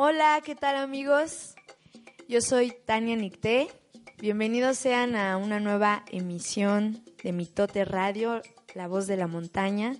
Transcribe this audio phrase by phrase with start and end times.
[0.00, 1.56] Hola, ¿qué tal amigos?
[2.28, 3.66] Yo soy Tania Nicté.
[4.20, 8.40] Bienvenidos sean a una nueva emisión de Mitote Radio,
[8.76, 9.96] La Voz de la Montaña.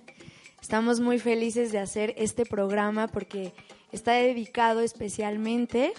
[0.61, 3.51] Estamos muy felices de hacer este programa porque
[3.91, 5.91] está dedicado especialmente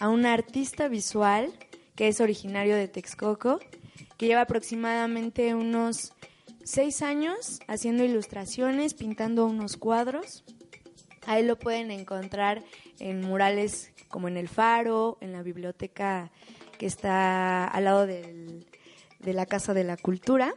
[0.00, 1.52] a un artista visual
[1.94, 3.60] que es originario de Texcoco,
[4.16, 6.14] que lleva aproximadamente unos
[6.64, 10.42] seis años haciendo ilustraciones, pintando unos cuadros.
[11.26, 12.64] Ahí lo pueden encontrar
[13.02, 16.30] en murales como en el Faro, en la biblioteca
[16.78, 18.66] que está al lado del,
[19.18, 20.54] de la Casa de la Cultura.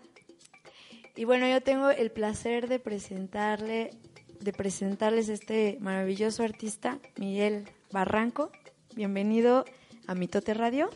[1.16, 3.92] Y bueno, yo tengo el placer de presentarle,
[4.40, 8.52] de presentarles este maravilloso artista, Miguel Barranco.
[8.96, 9.66] Bienvenido
[10.08, 10.90] a Mitote Radio.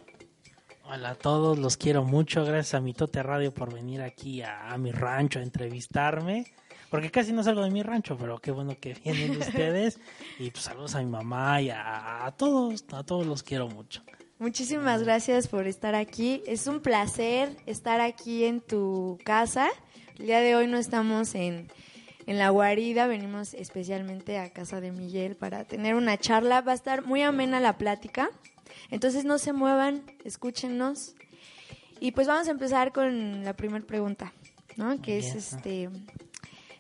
[0.83, 2.43] Hola a todos, los quiero mucho.
[2.45, 6.45] Gracias a Mitote Radio por venir aquí a, a mi rancho a entrevistarme.
[6.89, 9.99] Porque casi no salgo de mi rancho, pero qué bueno que vienen ustedes.
[10.39, 14.03] Y pues saludos a mi mamá y a, a todos, a todos los quiero mucho.
[14.39, 16.41] Muchísimas gracias por estar aquí.
[16.47, 19.67] Es un placer estar aquí en tu casa.
[20.17, 21.67] El día de hoy no estamos en,
[22.25, 26.61] en la guarida, venimos especialmente a casa de Miguel para tener una charla.
[26.61, 28.29] Va a estar muy amena la plática.
[28.91, 31.15] Entonces no se muevan, escúchenos.
[31.99, 34.31] Y pues vamos a empezar con la primera pregunta,
[34.77, 35.01] ¿no?
[35.01, 35.89] Que es este,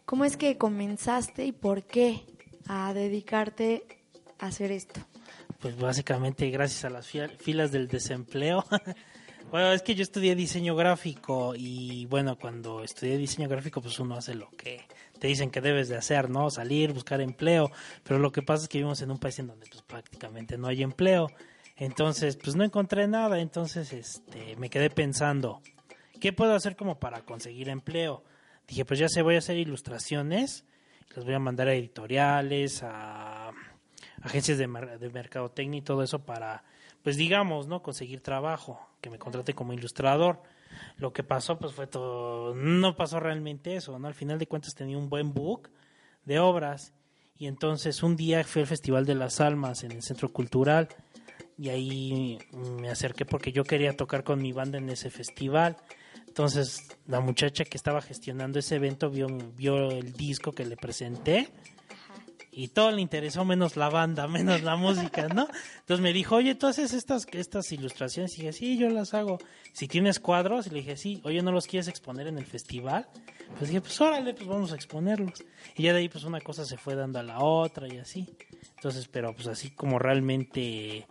[0.09, 2.25] ¿cómo es que comenzaste y por qué
[2.67, 3.83] a dedicarte
[4.39, 4.99] a hacer esto?
[5.59, 7.07] Pues básicamente gracias a las
[7.37, 8.65] filas del desempleo.
[9.51, 14.15] bueno, es que yo estudié diseño gráfico y bueno, cuando estudié diseño gráfico pues uno
[14.15, 14.81] hace lo que
[15.19, 16.49] te dicen que debes de hacer, ¿no?
[16.49, 17.69] Salir, buscar empleo,
[18.03, 20.69] pero lo que pasa es que vivimos en un país en donde pues prácticamente no
[20.69, 21.27] hay empleo.
[21.75, 25.61] Entonces, pues no encontré nada, entonces este me quedé pensando,
[26.19, 28.23] ¿qué puedo hacer como para conseguir empleo?
[28.69, 30.63] Dije, pues ya sé, voy a hacer ilustraciones,
[31.15, 33.51] las voy a mandar a editoriales, a
[34.21, 36.63] agencias de, de mercadotecnia y todo eso para,
[37.03, 37.81] pues digamos, ¿no?
[37.81, 40.43] Conseguir trabajo, que me contrate como ilustrador.
[40.97, 44.07] Lo que pasó, pues fue todo, no pasó realmente eso, ¿no?
[44.07, 45.71] Al final de cuentas tenía un buen book
[46.25, 46.93] de obras
[47.39, 50.89] y entonces un día fui al Festival de las Almas en el Centro Cultural
[51.57, 55.77] y ahí me acerqué porque yo quería tocar con mi banda en ese festival.
[56.29, 61.49] Entonces la muchacha que estaba gestionando ese evento vio, vio el disco que le presenté
[62.51, 65.47] y todo le interesó menos la banda, menos la música, ¿no?
[65.79, 68.33] Entonces me dijo, oye, ¿tú haces estas, estas ilustraciones?
[68.33, 69.37] Y dije, sí, yo las hago.
[69.73, 73.07] Si tienes cuadros, y le dije, sí, oye, ¿no los quieres exponer en el festival?
[73.57, 75.43] Pues dije, pues órale, pues vamos a exponerlos.
[75.75, 78.29] Y ya de ahí, pues una cosa se fue dando a la otra y así.
[78.75, 81.07] Entonces, pero pues así como realmente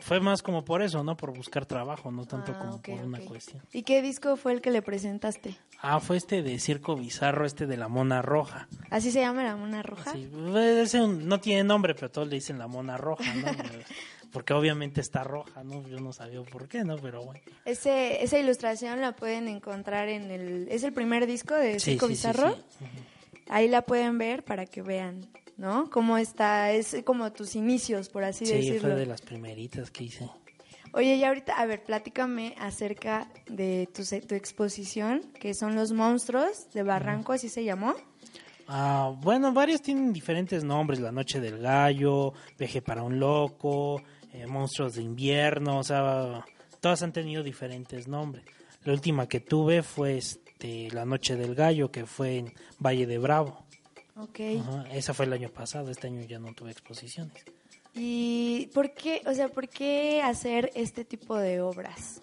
[0.00, 1.16] fue más como por eso, ¿no?
[1.16, 3.62] Por buscar trabajo, no tanto Ah, como por una cuestión.
[3.72, 5.56] ¿Y qué disco fue el que le presentaste?
[5.80, 8.68] Ah, fue este de Circo Bizarro, este de la Mona Roja.
[8.90, 10.12] ¿Así se llama la mona roja?
[10.12, 13.46] Sí, ese un- no tiene nombre, pero todos le dicen la Mona Roja, ¿no?
[14.32, 15.86] Porque obviamente está roja, ¿no?
[15.88, 16.96] Yo no sabía por qué, ¿no?
[16.96, 17.40] Pero bueno.
[17.64, 20.68] Ese, esa ilustración la pueden encontrar en el...
[20.70, 22.54] ¿Es el primer disco de Circo sí, sí, Bizarro?
[22.54, 22.84] sí.
[23.48, 25.88] Ahí la pueden ver para que vean, ¿no?
[25.90, 28.80] Cómo está, es como tus inicios, por así Sí, decirlo.
[28.90, 30.28] fue de las primeritas que hice.
[30.92, 36.70] Oye, y ahorita, a ver, platícame acerca de tu, tu exposición, que son los monstruos
[36.72, 37.94] de Barranco, así se llamó.
[38.68, 44.02] Ah, bueno, varios tienen diferentes nombres, La Noche del Gallo, Veje para un Loco,
[44.32, 46.44] eh, Monstruos de Invierno, o sea,
[46.80, 48.44] todas han tenido diferentes nombres.
[48.84, 53.18] La última que tuve fue este, La Noche del Gallo, que fue en Valle de
[53.18, 53.64] Bravo.
[54.16, 54.40] Ok.
[54.60, 57.44] Ajá, esa fue el año pasado, este año ya no tuve exposiciones.
[57.94, 62.20] ¿Y por qué, o sea, por qué hacer este tipo de obras?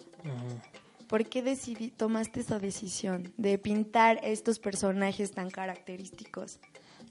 [1.08, 6.58] ¿Por qué decidí, tomaste esa decisión de pintar estos personajes tan característicos?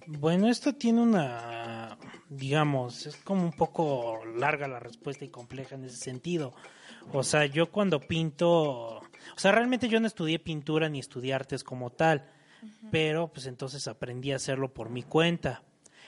[0.07, 1.97] Bueno, esto tiene una,
[2.29, 6.53] digamos, es como un poco larga la respuesta y compleja en ese sentido.
[7.11, 9.01] O sea, yo cuando pinto, o
[9.37, 12.29] sea, realmente yo no estudié pintura ni estudié artes como tal,
[12.91, 15.63] pero pues entonces aprendí a hacerlo por mi cuenta.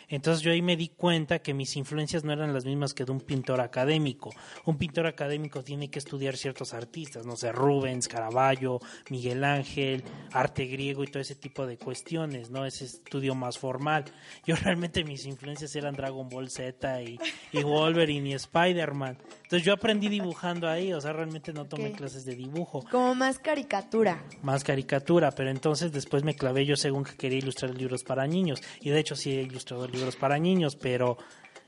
[0.08, 3.12] Entonces yo ahí me di cuenta que mis influencias no eran las mismas que de
[3.12, 4.32] un pintor académico.
[4.66, 8.80] Un pintor académico tiene que estudiar ciertos artistas, no sé, Rubens, Caravaggio,
[9.10, 12.66] Miguel Ángel, arte griego y todo ese tipo de cuestiones, ¿no?
[12.66, 14.06] Ese estudio más formal.
[14.46, 17.18] Yo realmente mis influencias eran Dragon Ball Z y,
[17.52, 19.18] y Wolverine y Spider-Man.
[19.46, 23.38] Entonces yo aprendí dibujando ahí, o sea, realmente no tomé clases de dibujo Como más
[23.38, 24.24] caricatura.
[24.42, 28.62] más caricatura, pero entonces después me clavé yo según que quería ilustrar libros para niños.
[28.82, 31.18] Y de hecho sí he ilustrado libros para niños, pero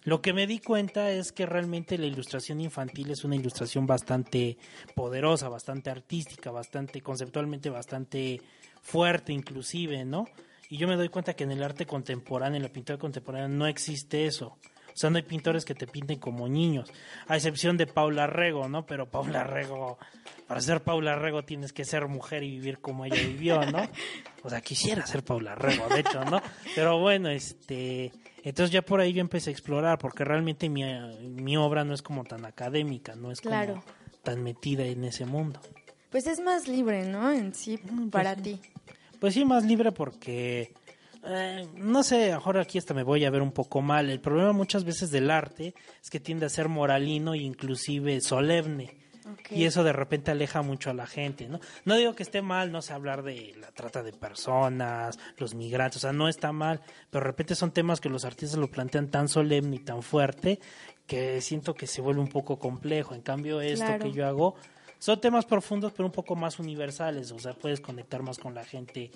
[0.04, 4.58] lo que me di cuenta es que realmente la ilustración infantil es una ilustración bastante
[4.96, 8.42] poderosa, bastante artística, bastante conceptualmente bastante
[8.82, 10.26] fuerte inclusive, ¿no?
[10.70, 13.68] Y yo me doy cuenta que en el arte contemporáneo, en la pintura contemporánea no
[13.68, 14.58] existe eso.
[14.98, 16.92] Sea, no hay pintores que te pinten como niños,
[17.28, 18.86] a excepción de Paula Rego, ¿no?
[18.88, 20.00] Pero Paula Rego,
[20.48, 23.80] para ser Paula Rego tienes que ser mujer y vivir como ella vivió, ¿no?
[24.44, 26.42] O sea, quisiera ser Paula Rego, de hecho, ¿no?
[26.74, 28.12] Pero bueno, este,
[28.44, 30.84] entonces ya por ahí yo empecé a explorar, porque realmente mi,
[31.30, 33.74] mi obra no es como tan académica, no es Claro.
[33.74, 33.84] como
[34.24, 35.60] tan metida en ese mundo.
[36.10, 37.32] Pues es más libre, ¿no?
[37.32, 38.60] En sí, pues para ti.
[39.20, 40.72] Pues sí, más libre porque,
[41.30, 44.10] eh, no sé, ahora aquí hasta me voy a ver un poco mal.
[44.10, 48.96] El problema muchas veces del arte es que tiende a ser moralino e inclusive solemne.
[49.50, 51.60] Y eso de repente aleja mucho a la gente, ¿no?
[51.84, 55.98] No digo que esté mal, no sé, hablar de la trata de personas, los migrantes,
[55.98, 56.80] o sea, no está mal,
[57.10, 60.60] pero de repente son temas que los artistas lo plantean tan solemne y tan fuerte
[61.08, 63.16] que siento que se vuelve un poco complejo.
[63.16, 64.06] En cambio, esto Claro.
[64.06, 64.56] que yo hago
[64.98, 68.64] son temas profundos, pero un poco más universales, o sea, puedes conectar más con la
[68.64, 69.12] gente,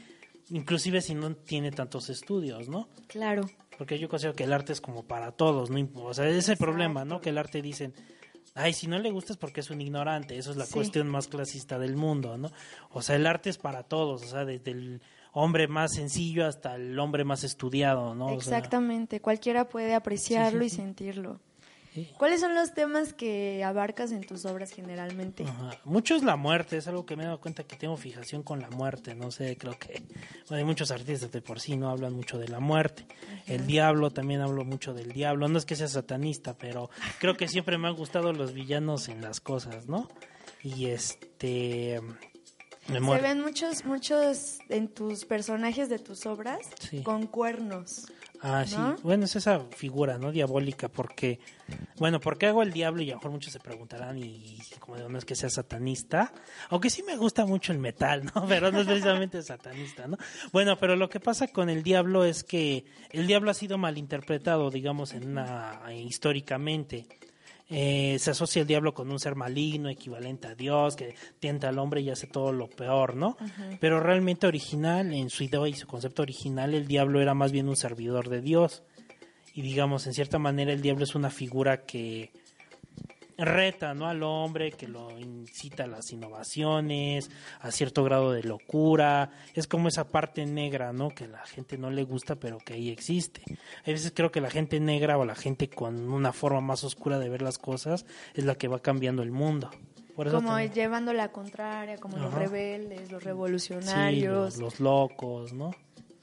[0.52, 2.88] inclusive si no tiene tantos estudios, ¿no?
[3.08, 3.44] Claro.
[3.78, 5.80] Porque yo considero que el arte es como para todos, ¿no?
[6.04, 7.20] O sea, ese es el problema, ¿no?
[7.20, 7.94] Que el arte dicen,
[8.54, 10.74] ay, si no le gusta es porque es un ignorante, eso es la Sí.
[10.74, 12.52] cuestión más clasista del mundo, ¿no?
[12.92, 15.02] O sea, el arte es para todos, o sea, desde el
[15.34, 18.26] hombre más sencillo hasta el hombre más estudiado, ¿no?
[18.26, 19.22] O sea, Exactamente.
[19.22, 21.40] Cualquiera puede apreciarlo Sí, y sí, sentirlo.
[21.94, 22.10] Sí.
[22.18, 25.44] ¿Cuáles son los temas que abarcas en tus obras generalmente?
[25.44, 25.72] Ajá.
[25.84, 28.62] Mucho es la muerte, es algo que me he dado cuenta que tengo fijación con
[28.62, 30.02] la muerte, no sé, creo que
[30.48, 33.06] bueno, hay muchos artistas de por sí no hablan mucho de la muerte.
[33.46, 36.90] El diablo también hablo mucho del diablo, no es que sea satanista, pero
[37.20, 40.08] creo que siempre me han gustado los villanos en las cosas, ¿no?
[40.64, 42.00] Y este
[42.88, 47.04] me Se ven muchos, muchos en tus personajes de tus obras Sí.
[47.04, 48.06] con cuernos.
[48.42, 48.76] Ah, sí.
[48.76, 48.96] ¿no?
[49.04, 50.32] Bueno, es esa figura, ¿no?
[50.32, 51.40] Diabólica, porque,
[51.98, 53.04] bueno, ¿por qué hago el diablo?
[53.04, 56.34] Y a lo mejor muchos se preguntarán, y como digo, no es que sea satanista,
[56.70, 58.46] aunque sí me gusta mucho el metal, ¿no?
[58.48, 60.18] Pero no es precisamente satanista, ¿no?
[60.52, 64.72] Bueno, pero lo que pasa con el diablo es que el diablo ha sido malinterpretado,
[64.72, 67.06] digamos, en una, históricamente.
[67.74, 71.80] Eh, se asocia el diablo con un ser maligno, equivalente a Dios, que tienta al
[71.80, 73.38] hombre y hace todo lo peor, ¿no?
[73.80, 77.70] Pero realmente original, en su idea y su concepto original, el diablo era más bien
[77.70, 78.84] un servidor de Dios.
[79.54, 82.32] Y digamos, en cierta manera, el diablo es una figura que
[83.38, 84.08] reta ¿no?
[84.08, 87.30] al hombre, que lo incita a las innovaciones,
[87.60, 89.32] a cierto grado de locura.
[89.54, 91.10] Es como esa parte negra, ¿no?
[91.10, 93.42] Que la gente no le gusta, pero que ahí existe.
[93.86, 97.20] A veces creo que la gente negra o la gente con una forma más oscura
[97.20, 99.70] de ver las cosas es la que va cambiando el mundo.
[100.16, 104.36] Por eso Como también- llevando la contraria, como los rebeldes, los Sí, revolucionarios.
[104.36, 105.72] los, los locos, ¿no?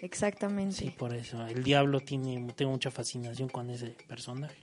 [0.00, 0.76] Exactamente.
[0.76, 1.44] Sí, por eso.
[1.46, 4.56] El diablo tiene, tengo mucha fascinación con ese personaje.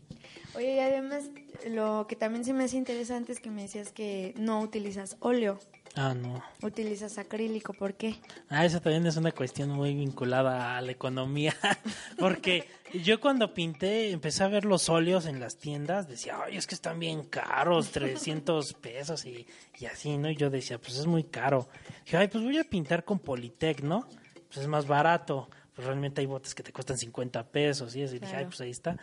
[0.56, 1.26] Oye, y además,
[1.70, 5.60] lo que también se me hace interesante es que me decías que no utilizas óleo,
[5.98, 6.44] Ah, no.
[6.62, 7.74] utilizas acrílico.
[7.74, 8.16] ¿Por qué?
[8.50, 11.56] Ah, esa también es una cuestión muy vinculada a la economía,
[12.20, 16.68] porque yo cuando pinté empecé a ver los óleos en las tiendas, decía, ay, es
[16.68, 19.48] que están bien caros, 300 pesos y,
[19.80, 20.30] y así, ¿no?
[20.30, 21.68] Y yo decía, pues es muy caro.
[22.06, 24.08] Dije, ay, pues voy a pintar con Politec, ¿no?
[24.48, 28.16] Pues es más barato, pues realmente hay botes que te cuestan 50 pesos y eso,
[28.16, 28.98] y dije, ay, pues ahí está.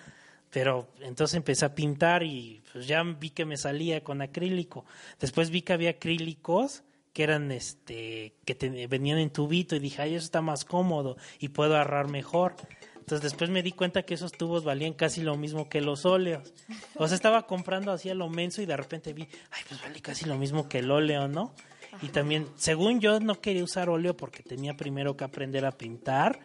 [0.53, 4.85] Pero entonces empecé a pintar y pues ya vi que me salía con acrílico.
[5.19, 6.83] Después vi que había acrílicos
[7.15, 11.17] que eran este que te- venían en tubito y dije, ay, eso está más cómodo
[11.41, 12.55] y puedo agarrar mejor.
[12.97, 16.53] Entonces después me di cuenta que esos tubos valían casi lo mismo que los óleos.
[16.97, 20.01] O sea, estaba comprando así a lo menso y de repente vi, ay, pues vale
[20.01, 21.55] casi lo mismo que el óleo, ¿no?
[22.01, 26.39] Y también, según yo, no quería usar óleo porque tenía primero que aprender a pintar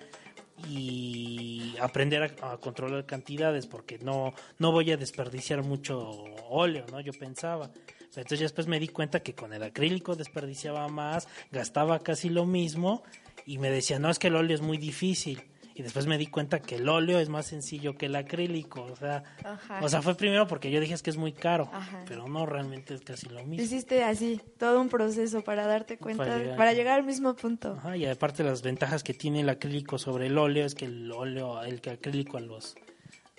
[0.66, 6.10] y aprender a, controlar cantidades porque no, no voy a desperdiciar mucho
[6.50, 7.00] óleo, ¿no?
[7.00, 7.72] Yo pensaba.
[7.74, 12.46] Pero entonces después me di cuenta que con el acrílico desperdiciaba más, gastaba casi lo
[12.46, 13.04] mismo
[13.46, 15.44] y me decía, no, es que el óleo es muy difícil.
[15.78, 18.82] Y después me di cuenta que el óleo es más sencillo que el acrílico.
[18.82, 19.80] O sea, Ajá.
[19.84, 22.04] o sea fue primero porque yo dije es que es muy caro, Ajá.
[22.08, 23.64] pero no, realmente es casi lo mismo.
[23.64, 26.76] Hiciste así, todo un proceso para darte cuenta, Para para llegar.
[26.76, 27.74] llegar, al mismo punto.
[27.78, 31.12] Ajá, y aparte las ventajas que tiene el acrílico sobre el óleo es que el
[31.12, 32.76] óleo, el acrílico a los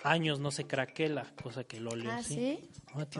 [0.03, 2.59] años no se craquela, cosa que el óleo Ah, sí.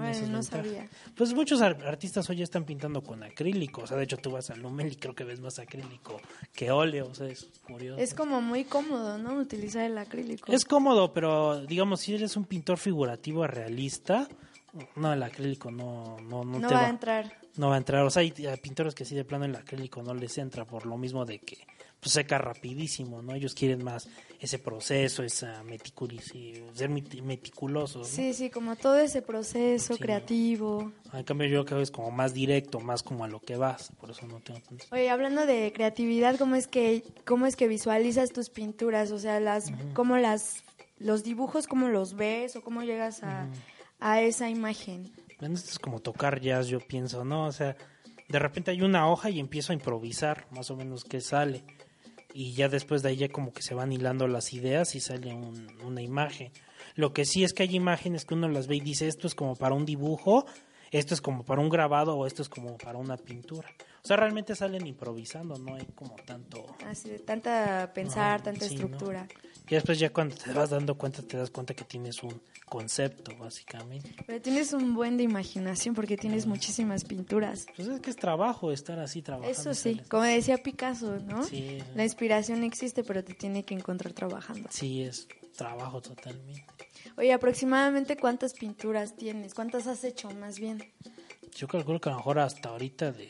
[0.01, 0.88] esas no sabía.
[1.15, 4.31] Pues muchos ar- artistas hoy ya están pintando con acrílico, o sea, de hecho tú
[4.31, 6.19] vas a Lumel y creo que ves más acrílico
[6.53, 8.01] que óleo, o sea, es curioso.
[8.01, 9.33] Es como muy cómodo, ¿no?
[9.36, 10.51] Utilizar el acrílico.
[10.51, 14.27] Es cómodo, pero digamos, si eres un pintor figurativo realista,
[14.95, 17.33] no, el acrílico no, no, no, no te va va, a entrar.
[17.57, 18.03] no va a entrar.
[18.05, 18.31] O sea, hay
[18.62, 21.57] pintores que sí de plano el acrílico no les entra por lo mismo de que
[22.00, 23.34] pues, seca rapidísimo, ¿no?
[23.36, 24.08] Ellos quieren más
[24.39, 28.15] ese proceso, esa meticulis, y ser meti- meticulosos, ¿no?
[28.15, 30.01] Sí, sí, como todo ese proceso Sí.
[30.01, 30.91] creativo.
[31.13, 33.91] En cambio yo creo que es como más directo, más como a lo que vas,
[34.00, 34.86] por eso no tengo tanto.
[34.91, 39.12] Oye, hablando de creatividad, ¿cómo es que cómo es que visualizas tus pinturas?
[39.12, 40.63] O sea, las cómo las
[41.00, 43.50] los dibujos, ¿cómo los ves o cómo llegas a,
[44.00, 45.12] a esa imagen?
[45.39, 47.46] Bueno, esto es como tocar jazz, yo pienso, ¿no?
[47.48, 47.75] O sea,
[48.27, 51.63] de repente hay una hoja y empiezo a improvisar, más o menos qué sale.
[52.33, 55.33] Y ya después de ahí ya como que se van hilando las ideas y sale
[55.33, 56.51] un- una imagen.
[56.95, 59.36] Lo que sí es que hay imágenes que uno las ve y dice, esto es
[59.36, 60.45] como para un dibujo,
[60.91, 63.67] esto es como para un grabado o esto es como para una pintura.
[64.03, 66.65] O sea, realmente salen improvisando, no hay como tanto...
[66.86, 68.82] Así de tanta pensar, tanta sí, ¿no?
[68.86, 69.27] estructura.
[69.70, 73.36] Y después ya cuando te vas dando cuenta, te das cuenta que tienes un concepto,
[73.38, 74.10] básicamente.
[74.25, 77.68] Pero tienes un buen de imaginación porque tienes muchísimas pinturas.
[77.75, 79.51] Pues es que es trabajo estar así trabajando.
[79.60, 81.44] Eso sí, sales- como decía Picasso, ¿no?
[81.44, 84.70] Sí, La inspiración existe, pero te tiene que encontrar trabajando.
[84.72, 86.63] sí, es trabajo totalmente.
[87.18, 90.84] Oye, aproximadamente cuántas pinturas tienes, cuántas has hecho más bien.
[91.56, 93.29] Yo calculo que a lo mejor hasta ahorita de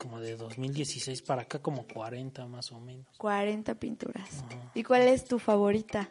[0.00, 3.06] como de 2016 para acá como 40 más o menos.
[3.18, 4.44] 40 pinturas.
[4.74, 6.08] ¿Y cuál es tu favorita?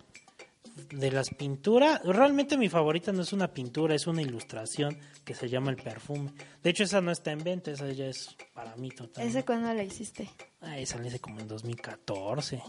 [0.91, 5.49] De las pinturas, realmente mi favorita no es una pintura, es una ilustración que se
[5.49, 6.31] llama El Perfume.
[6.63, 9.39] De hecho esa no está en venta, esa ya es para mí totalmente.
[9.39, 10.29] ¿Esa cuándo la hiciste?
[10.61, 12.61] Ah, esa la hice como en 2014.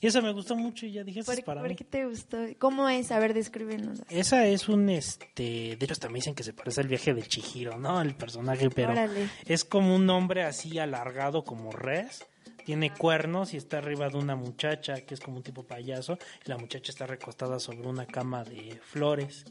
[0.00, 1.76] Y esa me gustó mucho y ya dije, esa ¿Por, es para por mí.
[1.76, 2.38] qué te gustó?
[2.58, 3.12] ¿Cómo es?
[3.12, 4.00] A ver, descríbenos.
[4.08, 7.28] Esa es un, este, de hecho hasta me dicen que se parece al viaje del
[7.28, 8.00] Chihiro, ¿no?
[8.00, 9.28] El personaje, pero Órale.
[9.44, 12.24] es como un hombre así alargado como res,
[12.64, 16.48] tiene cuernos y está arriba de una muchacha que es como un tipo payaso y
[16.48, 19.44] la muchacha está recostada sobre una cama de flores.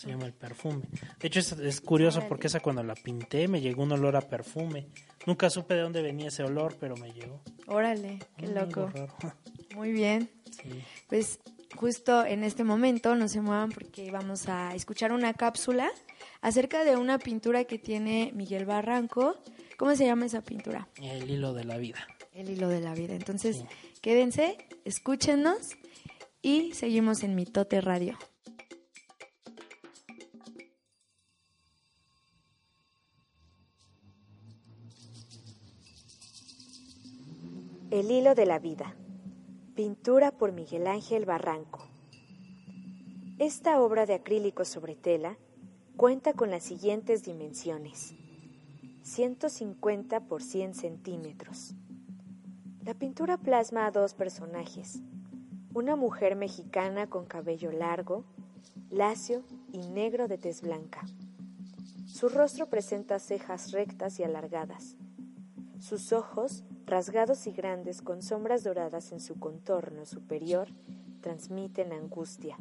[0.00, 0.82] Se llama el perfume.
[1.20, 4.22] De hecho es, es curioso porque esa cuando la pinté me llegó un olor a
[4.22, 4.86] perfume.
[5.26, 7.42] Nunca supe de dónde venía ese olor, pero me llegó.
[7.66, 8.90] Órale, qué loco.
[9.74, 10.30] Muy bien.
[10.50, 10.70] Sí.
[11.06, 11.38] Pues
[11.76, 15.90] justo en este momento no se muevan porque vamos a escuchar una cápsula
[16.40, 19.36] acerca de una pintura que tiene Miguel Barranco.
[19.76, 20.88] ¿Cómo se llama esa pintura?
[20.96, 22.06] El hilo de la vida.
[22.32, 23.14] El hilo de la vida.
[23.14, 23.64] Entonces, Sí.
[24.00, 25.76] quédense, escúchenos
[26.40, 28.16] y seguimos en Mitote Radio.
[37.90, 38.94] El hilo de la vida.
[39.74, 41.88] Pintura por Miguel Ángel Barranco.
[43.40, 45.36] Esta obra de acrílico sobre tela
[45.96, 48.14] cuenta con las siguientes dimensiones.
[49.02, 51.74] 150 por 100 centímetros.
[52.84, 55.00] La pintura plasma a dos personajes.
[55.74, 58.24] Una mujer mexicana con cabello largo,
[58.88, 59.42] lacio
[59.72, 61.04] y negro de tez blanca.
[62.06, 64.94] Su rostro presenta cejas rectas y alargadas.
[65.80, 70.68] Sus ojos, rasgados y grandes con sombras doradas en su contorno superior,
[71.20, 72.56] transmiten angustia.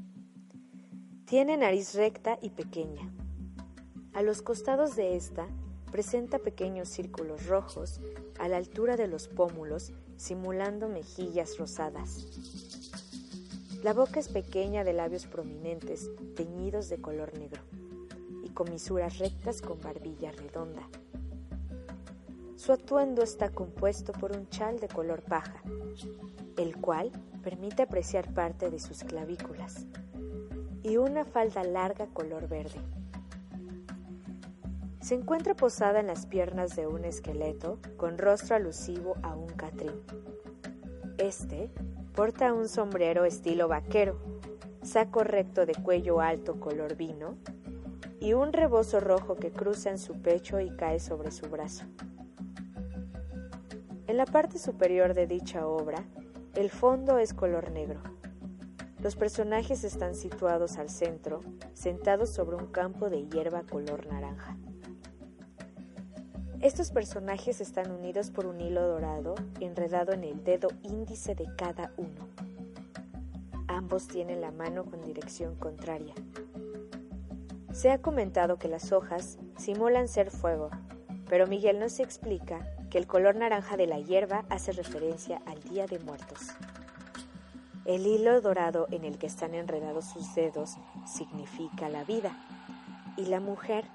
[1.26, 3.12] Tiene nariz recta y pequeña.
[4.14, 5.48] A los costados de esta
[5.92, 8.00] presenta pequeños círculos rojos
[8.40, 12.26] a la altura de los pómulos, simulando mejillas rosadas.
[13.84, 17.62] La boca es pequeña de labios prominentes, teñidos de color negro,
[18.44, 20.90] y comisuras rectas con barbilla redonda.
[22.60, 25.64] Su atuendo está compuesto por un chal de color paja,
[26.58, 27.10] el cual
[27.42, 29.86] permite apreciar parte de sus clavículas,
[30.84, 32.82] y una falda larga color verde.
[35.00, 39.96] Se encuentra posada en las piernas de un esqueleto con rostro alusivo a un catrín.
[41.18, 41.72] Este
[42.14, 44.20] porta un sombrero estilo vaquero,
[44.84, 47.38] saco recto de cuello alto color vino
[48.20, 51.86] y un rebozo rojo que cruza en su pecho y cae sobre su brazo.
[54.10, 56.04] En la parte superior de dicha obra,
[56.56, 58.02] el fondo es color negro.
[59.04, 61.42] Los personajes están situados al centro,
[61.76, 64.58] sentados sobre un campo de hierba color naranja.
[66.60, 71.94] Estos personajes están unidos por un hilo dorado enredado en el dedo índice de cada
[71.96, 72.28] uno.
[73.68, 76.16] Ambos tienen la mano con dirección contraria.
[77.74, 80.72] Se ha comentado que las hojas simulan ser fuego,
[81.30, 85.86] pero Miguel nos explica que el color naranja de la hierba hace referencia al Día
[85.86, 86.50] de Muertos.
[87.86, 92.32] El hilo dorado en el que están enredados sus dedos significa la vida,
[93.18, 93.86] y la mujer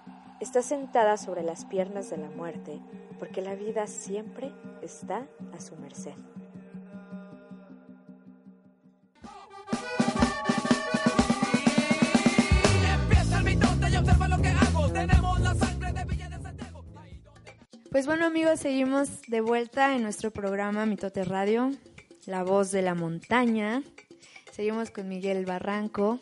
[0.40, 2.80] está sentada sobre las piernas de la muerte
[3.18, 6.14] porque la vida siempre está a su merced.
[17.94, 21.70] Pues bueno amigos, seguimos de vuelta en nuestro programa Mitote Radio,
[22.26, 23.84] La Voz de la Montaña.
[24.50, 26.18] Seguimos con Miguel Barranco.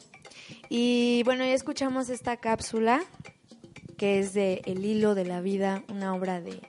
[0.69, 3.01] Y bueno, ya escuchamos esta cápsula
[3.97, 6.61] que es de El Hilo de la Vida, una obra de,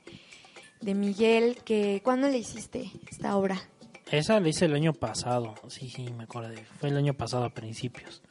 [0.79, 1.57] de Miguel.
[1.65, 3.61] que ¿Cuándo le hiciste esta obra?
[4.09, 6.53] Esa la hice el año pasado, sí, sí, me acuerdo.
[6.79, 8.21] Fue el año pasado a principios.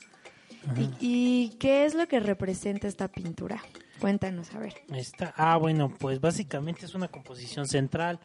[0.74, 3.62] ¿Y, y qué es lo que representa esta pintura?
[4.02, 4.74] Cuéntanos, a ver.
[4.92, 8.18] Esta, ah, bueno, pues básicamente es una composición central.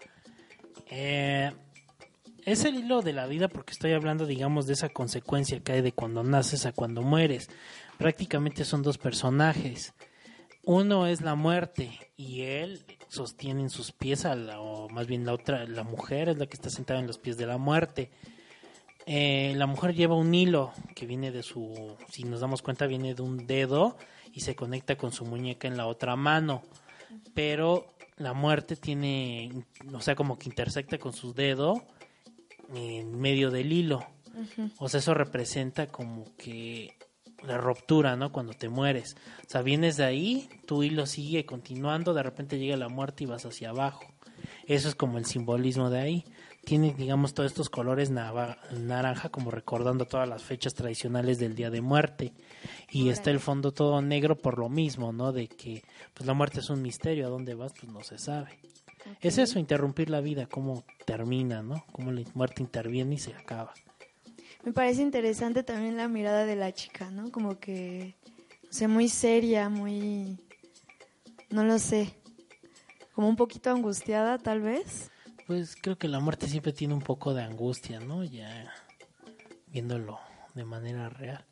[0.89, 1.51] Eh,
[2.45, 5.81] es el hilo de la vida porque estoy hablando, digamos, de esa consecuencia que hay
[5.83, 7.51] de cuando naces a cuando mueres.
[7.99, 9.93] Prácticamente son dos personajes.
[10.63, 15.33] Uno es la muerte y él sostiene en sus pies a o más bien la
[15.33, 18.09] otra, la mujer es la que está sentada en los pies de la muerte.
[19.05, 23.13] Eh, la mujer lleva un hilo que viene de su, si nos damos cuenta, viene
[23.13, 23.95] de un dedo
[24.33, 26.63] y se conecta con su muñeca en la otra mano.
[27.33, 29.51] Pero la muerte tiene,
[29.93, 31.83] o sea, como que intersecta con su dedo
[32.73, 34.05] en medio del hilo.
[34.77, 36.93] O sea, eso representa como que
[37.43, 38.31] la ruptura, ¿no?
[38.31, 39.15] Cuando te mueres.
[39.45, 43.27] O sea, vienes de ahí, tu hilo sigue continuando, de repente llega la muerte y
[43.27, 44.05] vas hacia abajo.
[44.65, 46.25] Eso es como el simbolismo de ahí.
[46.67, 51.79] Tiene, digamos, todos estos colores naranja, como recordando todas las fechas tradicionales del Día de
[51.79, 52.33] Muerte.
[52.91, 55.31] Y está el fondo todo negro por lo mismo, ¿no?
[55.31, 55.81] De que
[56.13, 58.59] pues la muerte es un misterio, a dónde vas, pues no se sabe.
[59.21, 61.85] Es eso, interrumpir la vida, cómo termina, ¿no?
[61.93, 63.73] Cómo la muerte interviene y se acaba.
[64.65, 67.31] Me parece interesante también la mirada de la chica, ¿no?
[67.31, 68.17] Como que,
[68.69, 70.37] o sea, muy seria, muy,
[71.49, 72.13] no lo sé,
[73.13, 75.11] como un poquito angustiada tal vez.
[75.47, 78.23] Pues creo que la muerte siempre tiene un poco de angustia, ¿no?
[78.23, 78.71] Ya
[79.67, 80.19] viéndolo
[80.53, 81.45] de manera real.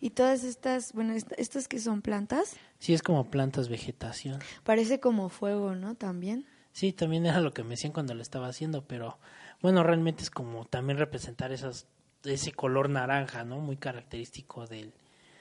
[0.00, 4.40] Y todas estas, bueno, est- estas que son plantas, Sí, es como plantas, vegetación.
[4.64, 5.94] parece como fuego, ¿no?
[5.94, 6.44] También.
[6.72, 9.18] Sí, también era lo que me decían cuando lo estaba haciendo, pero
[9.60, 11.86] bueno, realmente es como también representar esas,
[12.24, 13.58] ese color naranja, ¿no?
[13.60, 14.92] Muy característico del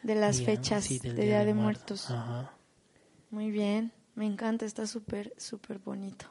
[0.04, 2.12] De las día, fechas sí, de del Día de Muertos.
[2.12, 2.52] Ajá.
[3.32, 6.28] Muy bien, me encanta, está súper, súper bonito.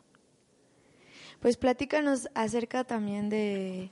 [1.40, 3.90] Pues platícanos acerca también de,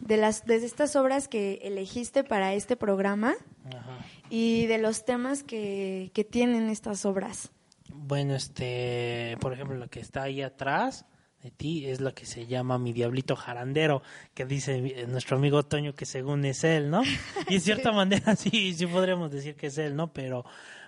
[0.00, 3.34] de las de estas obras que elegiste para este programa
[3.66, 3.98] Ajá.
[4.30, 7.50] y de los temas que, que tienen estas obras.
[7.92, 11.06] Bueno, este, por ejemplo, la que está ahí atrás
[11.42, 14.02] de ti es la que se llama Mi Diablito Jarandero,
[14.32, 17.02] que dice eh, nuestro amigo Toño que según es él, ¿no?
[17.48, 20.12] Y en cierta manera sí, sí podríamos decir que es él, ¿no?
[20.12, 20.44] Pero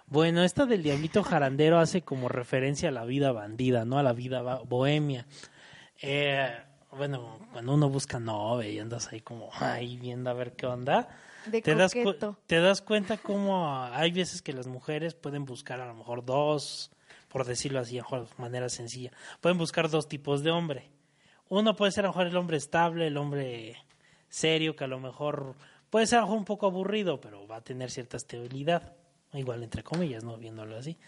[0.07, 3.99] bueno, esta del Diablito Jarandero hace como referencia a la vida bandida, ¿no?
[3.99, 5.27] A la vida bohemia.
[6.01, 6.55] Eh,
[6.93, 11.09] bueno, cuando uno busca novia y andas ahí como ahí viendo a ver qué onda,
[11.47, 11.93] De te das,
[12.47, 16.91] te cuenta cómo hay veces que las mujeres pueden buscar a lo mejor dos,
[17.29, 20.91] por decirlo así, a lo mejor de manera sencilla, pueden buscar dos tipos de hombre.
[21.49, 23.77] Uno puede ser a lo mejor el hombre estable, el hombre
[24.29, 25.55] serio, que a lo mejor
[25.91, 28.95] puede ser a lo mejor un poco aburrido, pero va a tener cierta estabilidad,
[29.33, 30.99] igual entre comillas, no viéndolo así.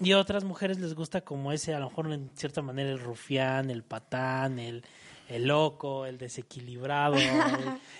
[0.00, 2.98] Y a otras mujeres les gusta como ese, a lo mejor en cierta manera, el
[3.00, 4.82] rufián, el patán, el,
[5.28, 7.28] el loco, el desequilibrado, el,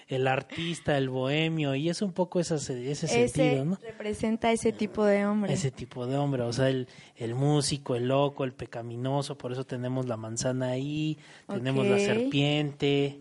[0.08, 3.78] el artista, el bohemio, y es un poco ese, ese Ese sentido, ¿no?
[3.82, 5.52] representa ese tipo de hombre.
[5.52, 9.64] Ese tipo de hombre, o sea, el, el músico, el loco, el pecaminoso, por eso
[9.64, 13.20] tenemos la manzana ahí, tenemos la serpiente,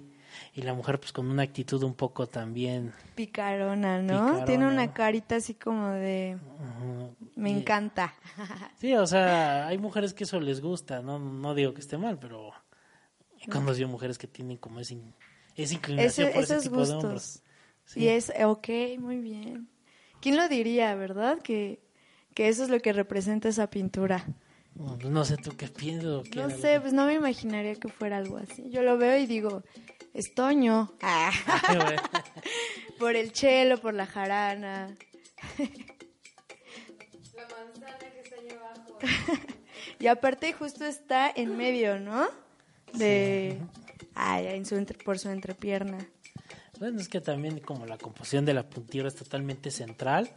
[0.60, 2.92] y la mujer pues con una actitud un poco también...
[3.16, 4.14] Picarona, ¿no?
[4.26, 4.46] Picarona.
[4.46, 6.38] Tiene una carita así como de...
[7.36, 8.14] Me y- encanta.
[8.78, 12.20] Sí, o sea, hay mujeres que eso les gusta, no, no digo que esté mal,
[12.20, 12.52] pero
[13.42, 14.96] he conocido mujeres que tienen como ese,
[15.56, 17.12] inclinación Ese- por ese esos tipo de hombres.
[17.14, 17.44] gustos.
[17.86, 18.02] Sí.
[18.02, 18.68] Y es, ok,
[19.00, 19.70] muy bien.
[20.22, 21.40] ¿Quién lo diría, verdad?
[21.40, 21.82] Que,
[22.36, 24.26] que eso es lo que representa esa pintura.
[24.76, 26.06] Pues no sé tú qué piensas.
[26.12, 28.70] o qué No sé, pues no me imaginaría que fuera algo así.
[28.70, 29.64] Yo lo veo y digo,
[30.20, 30.92] es Toño.
[31.02, 31.32] Ah,
[31.70, 32.02] que- bueno,
[33.00, 34.96] por el chelo, por la jarana.
[40.00, 42.28] y aparte justo está en medio, ¿no?
[42.94, 43.58] De...
[44.16, 46.06] Ay, en su entre- por su entrepierna.
[46.80, 50.30] Bueno, es que también como la composición de la puntura es totalmente central,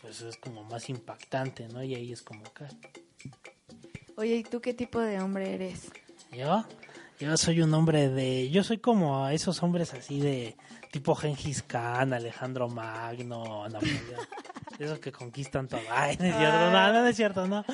[0.00, 1.82] pues es como más impactante, ¿no?
[1.82, 2.68] Y ahí es como acá.
[4.16, 5.90] Oye, ¿y tú qué tipo de hombre eres?
[6.32, 6.64] Yo,
[7.20, 10.56] yo soy un hombre de, yo soy como esos hombres así de
[10.90, 14.20] tipo Gengis Khan, Alejandro Magno, Napoleón,
[14.78, 15.80] esos que conquistan todo.
[15.90, 17.64] Ay, no es cierto, no, no, no es cierto, no,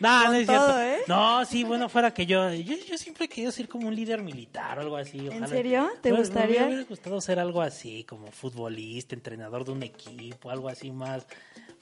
[0.00, 0.80] no, no es todo, cierto.
[0.82, 0.98] ¿eh?
[1.06, 4.22] No, sí, bueno, fuera que yo, yo, yo siempre he querido ser como un líder
[4.22, 5.28] militar o algo así.
[5.28, 5.46] ojalá.
[5.46, 5.88] serio?
[6.00, 6.60] ¿Te Bueno, gustaría?
[6.62, 11.26] Me hubiera gustado ser algo así, como futbolista, entrenador de un equipo, algo así más,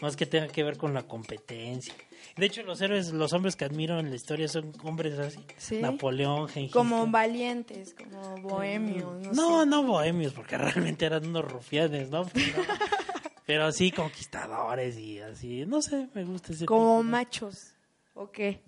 [0.00, 1.94] más que tenga que ver con la competencia.
[2.36, 5.40] De hecho, los héroes, los hombres que admiro en la historia son hombres así.
[5.56, 5.80] Sí.
[5.80, 9.26] Napoleón, Gengis Como valientes, como bohemios.
[9.26, 9.66] No, No, sé.
[9.66, 12.24] no bohemios, porque realmente eran unos rufianes, ¿no?
[12.26, 12.62] Pero,
[13.46, 15.64] pero sí conquistadores y así.
[15.66, 17.10] No sé, me gusta ese Como tipo, ¿no?
[17.10, 17.72] machos.
[18.14, 18.60] ¿O qué?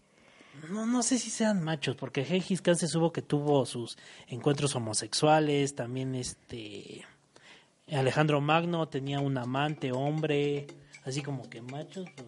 [0.71, 4.75] no, no sé si sean machos, porque Gengis Khan se supo que tuvo sus encuentros
[4.77, 7.07] homosexuales, también este
[7.91, 10.67] Alejandro Magno tenía un amante hombre,
[11.05, 12.27] así como que machos, pues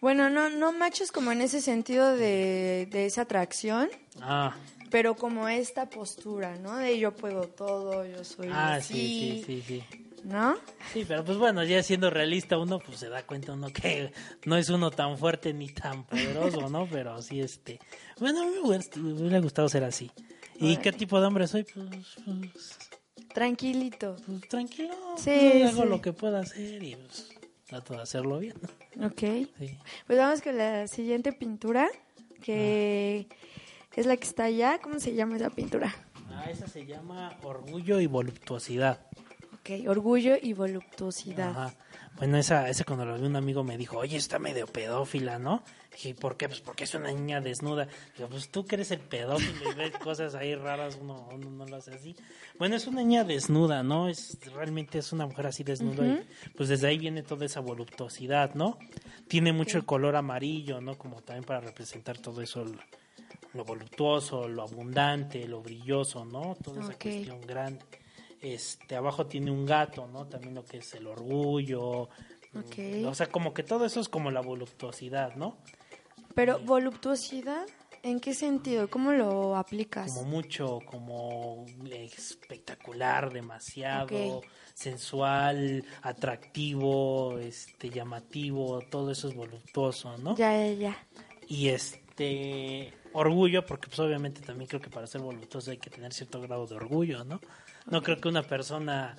[0.00, 3.88] Bueno, no, no machos como en ese sentido de, de esa atracción,
[4.20, 4.54] ah,
[4.90, 6.76] pero como esta postura, ¿no?
[6.76, 10.00] De yo puedo todo, yo soy ah, así, sí, sí, sí, sí.
[10.24, 10.56] ¿no?
[10.92, 14.12] Sí, pero pues bueno, ya siendo realista uno pues se da cuenta uno que
[14.46, 16.86] no es uno tan fuerte ni tan poderoso, ¿no?
[16.90, 17.78] Pero sí este,
[18.18, 18.60] bueno, a mí me
[19.16, 20.10] hubiera, gustado ser así.
[20.56, 20.80] ¿Y Órale.
[20.80, 21.64] qué tipo de hombre soy?
[21.64, 21.86] Pues,
[22.24, 22.78] pues,
[23.34, 24.16] Tranquilito.
[24.24, 25.88] pues, tranquilo, Sí, pues, hago sí.
[25.88, 27.28] lo que pueda hacer y pues
[27.74, 28.54] trato de hacerlo bien.
[29.02, 29.48] Ok.
[29.58, 29.78] Sí.
[30.06, 31.88] Pues vamos con la siguiente pintura,
[32.42, 33.26] que
[33.96, 34.78] es la que está allá.
[34.80, 35.92] ¿Cómo se llama esa pintura?
[36.30, 39.00] Ah, esa se llama Orgullo y Voluptuosidad.
[39.64, 41.48] Ok, orgullo y voluptuosidad.
[41.48, 41.74] Ajá.
[42.18, 45.64] Bueno, esa, esa cuando lo vi un amigo me dijo, oye, está medio pedófila, ¿no?
[45.90, 46.48] Dije, ¿por qué?
[46.48, 47.88] Pues porque es una niña desnuda.
[48.14, 51.64] Digo, pues tú que eres el pedófilo y ves cosas ahí raras, uno, uno no
[51.64, 52.14] lo hace así.
[52.58, 54.10] Bueno, es una niña desnuda, ¿no?
[54.10, 58.54] Es Realmente es una mujer así desnuda y pues desde ahí viene toda esa voluptuosidad,
[58.54, 58.78] ¿no?
[59.28, 60.98] Tiene mucho el color amarillo, ¿no?
[60.98, 62.78] Como también para representar todo eso, lo,
[63.54, 66.54] lo voluptuoso, lo abundante, lo brilloso, ¿no?
[66.62, 67.82] Toda esa cuestión grande.
[68.44, 70.26] Este, abajo tiene un gato, ¿no?
[70.26, 72.10] También lo que es el orgullo.
[72.52, 73.06] mm, Ok.
[73.08, 75.56] O sea, como que todo eso es como la voluptuosidad, ¿no?
[76.34, 77.64] Pero voluptuosidad,
[78.02, 78.90] ¿en qué sentido?
[78.90, 80.12] ¿Cómo lo aplicas?
[80.12, 84.42] Como mucho, como espectacular, demasiado,
[84.74, 90.36] sensual, atractivo, este, llamativo, todo eso es voluptuoso, ¿no?
[90.36, 91.06] Ya, ya, ya.
[91.48, 96.12] Y este orgullo, porque pues obviamente también creo que para ser voluptuoso hay que tener
[96.12, 97.40] cierto grado de orgullo, ¿no?
[97.86, 99.16] No creo que una persona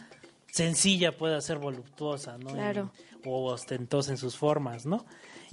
[0.52, 2.52] sencilla pueda ser voluptuosa, ¿no?
[2.54, 2.92] Claro.
[3.24, 5.06] En- o ostentosa en sus formas, ¿no?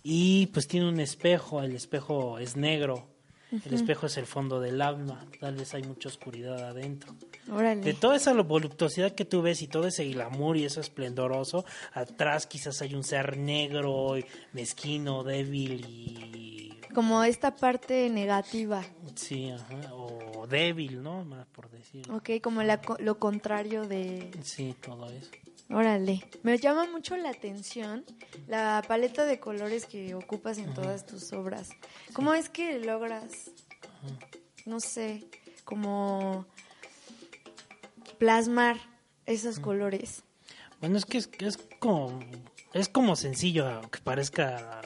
[0.03, 3.09] Y pues tiene un espejo, el espejo es negro,
[3.65, 7.15] el espejo es el fondo del alma, tal vez hay mucha oscuridad adentro.
[7.51, 7.81] Órale.
[7.81, 12.47] De toda esa voluptuosidad que tú ves y todo ese glamour y eso esplendoroso, atrás
[12.47, 16.79] quizás hay un ser negro, y mezquino, débil y...
[16.95, 18.83] Como esta parte negativa.
[19.15, 21.25] Sí, ajá, o débil, ¿no?
[21.25, 22.17] Más por decirlo.
[22.17, 24.31] Ok, como la lo contrario de...
[24.43, 25.31] Sí, todo eso.
[25.71, 26.23] Órale.
[26.43, 28.05] Me llama mucho la atención
[28.47, 31.71] la paleta de colores que ocupas en todas tus obras.
[32.13, 33.51] ¿Cómo es que logras,
[34.67, 35.25] no sé,
[35.65, 36.47] como
[38.19, 38.77] plasmar
[39.25, 40.25] esos colores?
[40.81, 42.21] Bueno, es que es, es como
[42.73, 44.81] es como sencillo, aunque parezca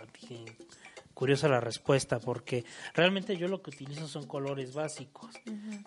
[1.16, 5.34] curiosa la respuesta, porque realmente yo lo que utilizo son colores básicos.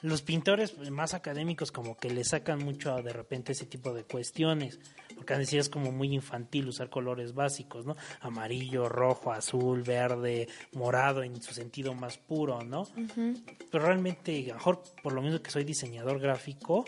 [0.01, 4.03] Los pintores más académicos como que le sacan mucho a, de repente ese tipo de
[4.03, 4.79] cuestiones,
[5.15, 7.95] porque han es como muy infantil usar colores básicos, ¿no?
[8.21, 12.87] Amarillo, rojo, azul, verde, morado en su sentido más puro, ¿no?
[13.71, 16.85] Pero realmente, a lo mejor por lo mismo que soy diseñador gráfico,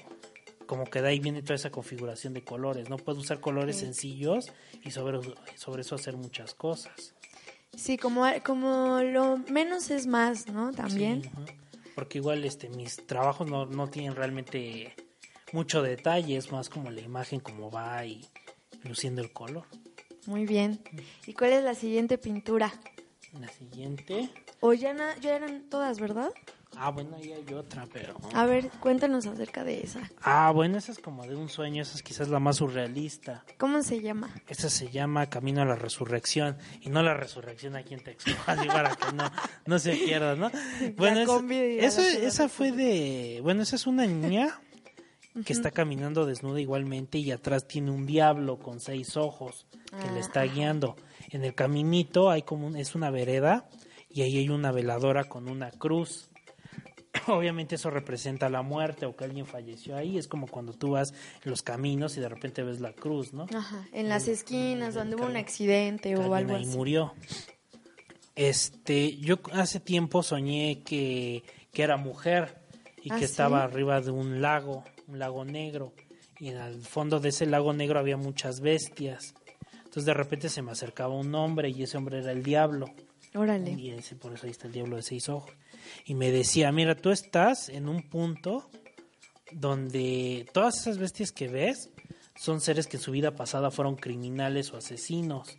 [0.66, 2.98] como que de ahí viene toda esa configuración de colores, ¿no?
[2.98, 4.52] Puedo usar colores sencillos
[4.84, 5.20] y sobre,
[5.58, 7.14] sobre eso hacer muchas cosas.
[7.76, 10.72] Sí, como, como lo menos es más, ¿no?
[10.72, 11.24] También.
[11.24, 11.30] Sí.
[11.96, 14.96] Porque igual este mis trabajos no, no tienen realmente
[15.52, 18.26] mucho detalle, es más como la imagen como va y
[18.84, 19.66] luciendo el color.
[20.26, 20.80] Muy bien.
[21.26, 22.72] ¿Y cuál es la siguiente pintura?
[23.40, 24.30] La siguiente.
[24.60, 26.32] O ya, na- ya eran todas, ¿verdad?
[26.78, 28.16] Ah, bueno, ahí hay otra, pero...
[28.34, 30.00] A ver, cuéntanos acerca de esa.
[30.22, 33.44] Ah, bueno, esa es como de un sueño, esa es quizás la más surrealista.
[33.58, 34.30] ¿Cómo se llama?
[34.48, 38.68] Esa se llama Camino a la Resurrección y no la resurrección aquí en Texas, así
[38.68, 39.30] para que no,
[39.66, 40.50] no se pierda, ¿no?
[40.98, 41.28] Bueno, es-
[41.84, 44.60] eso, esa fue de, bueno, esa es una niña
[45.46, 49.66] que está caminando desnuda igualmente y atrás tiene un diablo con seis ojos
[50.02, 50.96] que le está guiando.
[51.30, 53.70] En el caminito hay como un- es una vereda
[54.10, 56.30] y ahí hay una veladora con una cruz.
[57.28, 60.18] Obviamente eso representa la muerte o que alguien falleció ahí.
[60.18, 63.46] Es como cuando tú vas en los caminos y de repente ves la cruz, ¿no?
[63.56, 66.78] Ajá, en las esquinas donde hubo un accidente o algo ahí así.
[66.78, 67.14] murió.
[68.36, 72.62] Este, yo hace tiempo soñé que, que era mujer
[73.04, 73.32] y ¿Ah, que sí?
[73.32, 75.94] estaba arriba de un lago, un lago negro,
[76.40, 79.34] y en el fondo de ese lago negro había muchas bestias.
[79.78, 82.88] Entonces de repente se me acercaba un hombre y ese hombre era el diablo.
[83.34, 83.72] Órale.
[83.72, 85.52] Y ese, por eso ahí está el diablo de seis ojos.
[86.06, 88.70] Y me decía, mira, tú estás en un punto
[89.52, 91.90] donde todas esas bestias que ves
[92.36, 95.58] son seres que en su vida pasada fueron criminales o asesinos.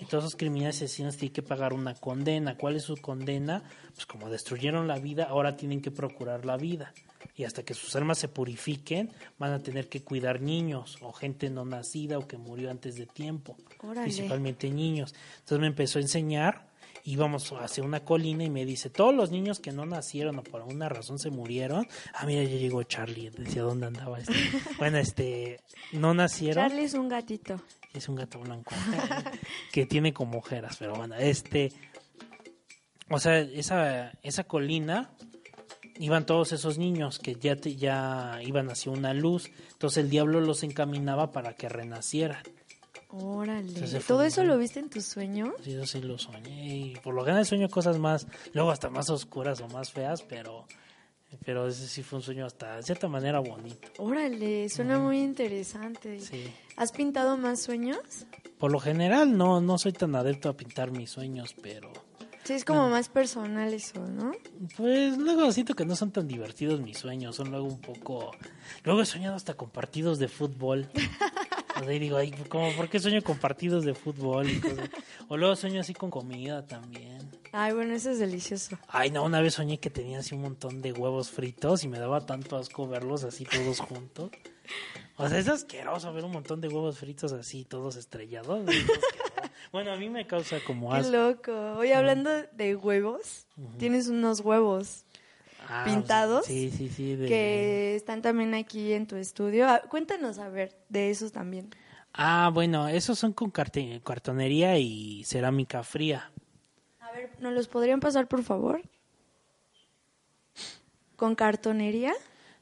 [0.00, 2.56] Y todos esos criminales y asesinos tienen que pagar una condena.
[2.56, 3.64] ¿Cuál es su condena?
[3.94, 6.94] Pues como destruyeron la vida, ahora tienen que procurar la vida.
[7.34, 11.50] Y hasta que sus almas se purifiquen, van a tener que cuidar niños o gente
[11.50, 13.56] no nacida o que murió antes de tiempo.
[13.80, 14.02] Órale.
[14.02, 15.12] Principalmente niños.
[15.40, 16.68] Entonces me empezó a enseñar
[17.04, 20.62] íbamos hacia una colina y me dice, todos los niños que no nacieron o por
[20.62, 24.32] alguna razón se murieron, ah, mira, ya llegó Charlie, decía, ¿dónde andaba este?
[24.78, 25.60] bueno, este,
[25.92, 26.66] no nacieron.
[26.68, 27.60] Charlie es un gatito.
[27.92, 28.74] Es un gato blanco
[29.72, 31.72] que tiene como ojeras, pero bueno, este,
[33.10, 35.10] o sea, esa, esa colina
[36.00, 40.40] iban todos esos niños que ya, te- ya iban hacia una luz, entonces el diablo
[40.40, 42.42] los encaminaba para que renacieran.
[43.16, 43.68] Órale.
[43.68, 45.54] Entonces ¿Todo eso lo viste en tus sueños?
[45.62, 49.08] Sí, yo sí lo soñé y por lo general sueño cosas más, luego hasta más
[49.08, 50.66] oscuras o más feas, pero,
[51.44, 53.88] pero ese sí fue un sueño hasta de cierta manera bonito.
[53.98, 56.18] Órale, suena muy interesante.
[56.20, 56.52] Sí.
[56.76, 57.98] ¿Has pintado más sueños?
[58.58, 61.92] Por lo general no, no soy tan adepto a pintar mis sueños, pero
[62.44, 64.32] Sí, es como más personal eso, ¿no?
[64.76, 68.32] pues luego siento que no son tan divertidos mis sueños, son luego un poco...
[68.82, 70.90] Luego he soñado hasta con partidos de fútbol.
[71.80, 74.48] O sea, y digo, ay, como, ¿por qué sueño con partidos de fútbol?
[74.50, 74.90] Y cosas?
[75.28, 77.18] O luego sueño así con comida también.
[77.52, 78.78] Ay, bueno, eso es delicioso.
[78.88, 81.98] Ay, no, una vez soñé que tenía así un montón de huevos fritos y me
[81.98, 84.30] daba tanto asco verlos así todos juntos.
[85.16, 88.68] O sea, es asqueroso ver un montón de huevos fritos así, todos estrellados.
[88.68, 88.84] es.
[89.72, 91.12] Bueno, a mí me causa como Qué asco.
[91.12, 91.52] loco.
[91.78, 93.46] Oye, hablando de huevos,
[93.78, 95.04] tienes unos huevos
[95.68, 97.16] Ah, pintados Sí, sí, sí.
[97.16, 99.68] de- que están también aquí en tu estudio.
[99.68, 101.70] Ah, Cuéntanos, a ver, de esos también.
[102.12, 106.30] Ah, bueno, esos son con cartonería y cerámica fría.
[107.00, 108.82] A ver, ¿nos los podrían pasar, por favor?
[111.16, 112.12] ¿Con cartonería?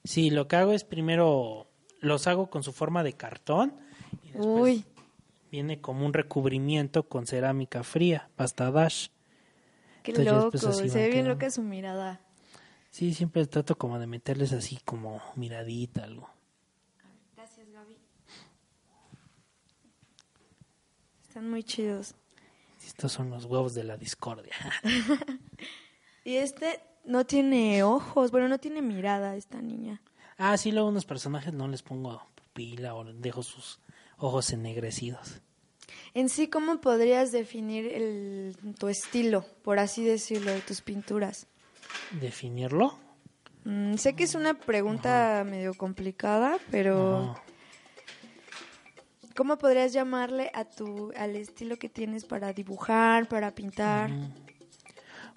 [0.04, 1.68] Sí, lo que hago es primero
[2.00, 3.74] los hago con su forma de cartón
[4.24, 4.84] y después Uy,
[5.50, 9.08] viene como un recubrimiento con cerámica fría, pasta dash.
[10.02, 10.58] qué Entonces ya loco.
[10.88, 12.20] Se ve bien loca su mirada.
[12.92, 16.28] Sí, siempre trato como de meterles así como miradita, algo.
[17.34, 17.96] Gracias, Gaby.
[21.26, 22.14] Están muy chidos.
[22.86, 24.54] Estos son los huevos de la discordia.
[26.24, 30.00] Y este no tiene ojos, bueno, no tiene mirada esta niña.
[30.38, 33.80] ah, sí, luego unos personajes no les pongo pupila o dejo sus
[34.18, 35.40] ojos ennegrecidos.
[36.14, 41.48] En sí, ¿cómo podrías definir el, tu estilo, por así decirlo, de tus pinturas?
[42.20, 42.98] ¿Definirlo?
[43.64, 47.34] Mm, sé que es una pregunta medio complicada, pero.
[49.34, 54.10] ¿cómo podrías llamarle a tu al estilo que tienes para dibujar, para pintar?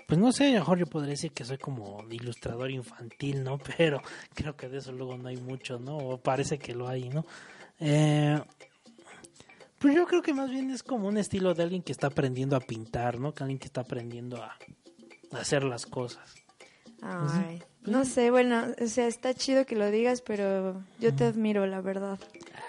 [0.07, 3.57] Pues no sé, mejor yo podría decir que soy como ilustrador infantil, ¿no?
[3.77, 4.01] Pero
[4.33, 5.97] creo que de eso luego no hay mucho, ¿no?
[5.97, 7.25] O parece que lo hay, ¿no?
[7.79, 8.39] Eh,
[9.79, 12.55] pues yo creo que más bien es como un estilo de alguien que está aprendiendo
[12.55, 13.33] a pintar, ¿no?
[13.33, 14.55] Que alguien que está aprendiendo a,
[15.31, 16.35] a hacer las cosas.
[17.01, 21.65] Ay, no sé, bueno, o sea, está chido que lo digas, pero yo te admiro,
[21.67, 22.19] la verdad.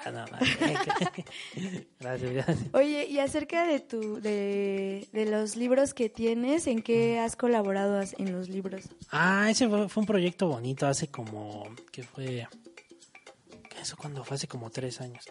[0.04, 0.24] Ah, no,
[2.00, 2.58] gracias, gracias.
[2.72, 8.00] Oye, y acerca de tu de, de los libros que tienes, ¿en qué has colaborado
[8.18, 8.84] en los libros?
[9.10, 12.46] Ah, ese fue, fue un proyecto bonito hace como, que fue,
[13.68, 14.36] ¿qué eso cuando fue?
[14.36, 15.24] Hace como tres años.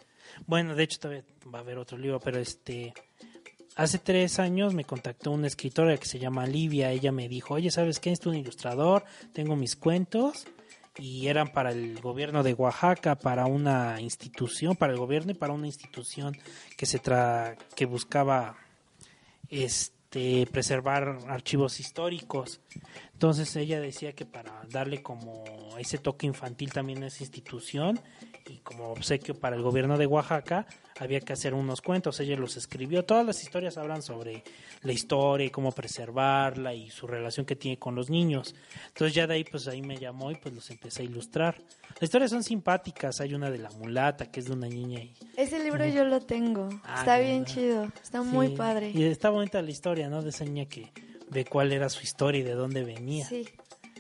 [0.48, 2.94] Bueno, de hecho todavía va a haber otro libro, pero este,
[3.76, 7.72] hace tres años me contactó una escritora que se llama Livia, ella me dijo, oye,
[7.72, 8.12] ¿sabes qué?
[8.12, 10.48] Estoy un ilustrador, tengo mis cuentos
[10.98, 15.54] y eran para el gobierno de Oaxaca, para una institución, para el gobierno y para
[15.54, 16.38] una institución
[16.78, 18.56] que se tra que buscaba
[19.50, 22.62] este preservar archivos históricos.
[23.14, 25.44] Entonces ella decía que para darle como
[25.78, 28.00] ese toque infantil también a esa institución
[28.48, 30.66] y como obsequio para el gobierno de Oaxaca
[31.00, 32.20] había que hacer unos cuentos.
[32.20, 33.04] Ella los escribió.
[33.04, 34.44] Todas las historias hablan sobre
[34.82, 38.56] la historia y cómo preservarla y su relación que tiene con los niños.
[38.88, 41.56] Entonces ya de ahí pues ahí me llamó y pues los empecé a ilustrar.
[41.96, 43.20] Las historias son simpáticas.
[43.20, 46.22] Hay una de la mulata que es de una niña y Ese libro yo lo
[46.22, 46.70] tengo.
[46.84, 48.92] Ah, está bien chido, está muy padre.
[48.92, 50.22] Y está bonita la historia, ¿no?
[50.22, 50.92] De esa niña que
[51.30, 53.26] ve cuál era su historia y de dónde venía.
[53.26, 53.48] Sí,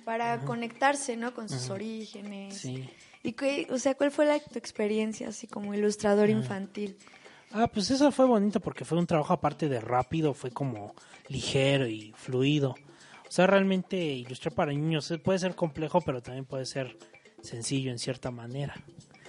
[0.05, 1.33] para conectarse, ¿no?
[1.33, 2.57] Con sus orígenes.
[2.57, 2.87] Sí.
[3.25, 6.95] Y qué, o sea, ¿cuál fue la, tu experiencia así como ilustrador infantil?
[7.51, 10.93] Ah, pues eso fue bonito porque fue un trabajo aparte de rápido, fue como
[11.27, 12.75] ligero y fluido.
[13.27, 16.99] O sea, realmente ilustrar para niños eh, puede ser complejo, pero también puede ser
[17.41, 18.75] sencillo en cierta manera.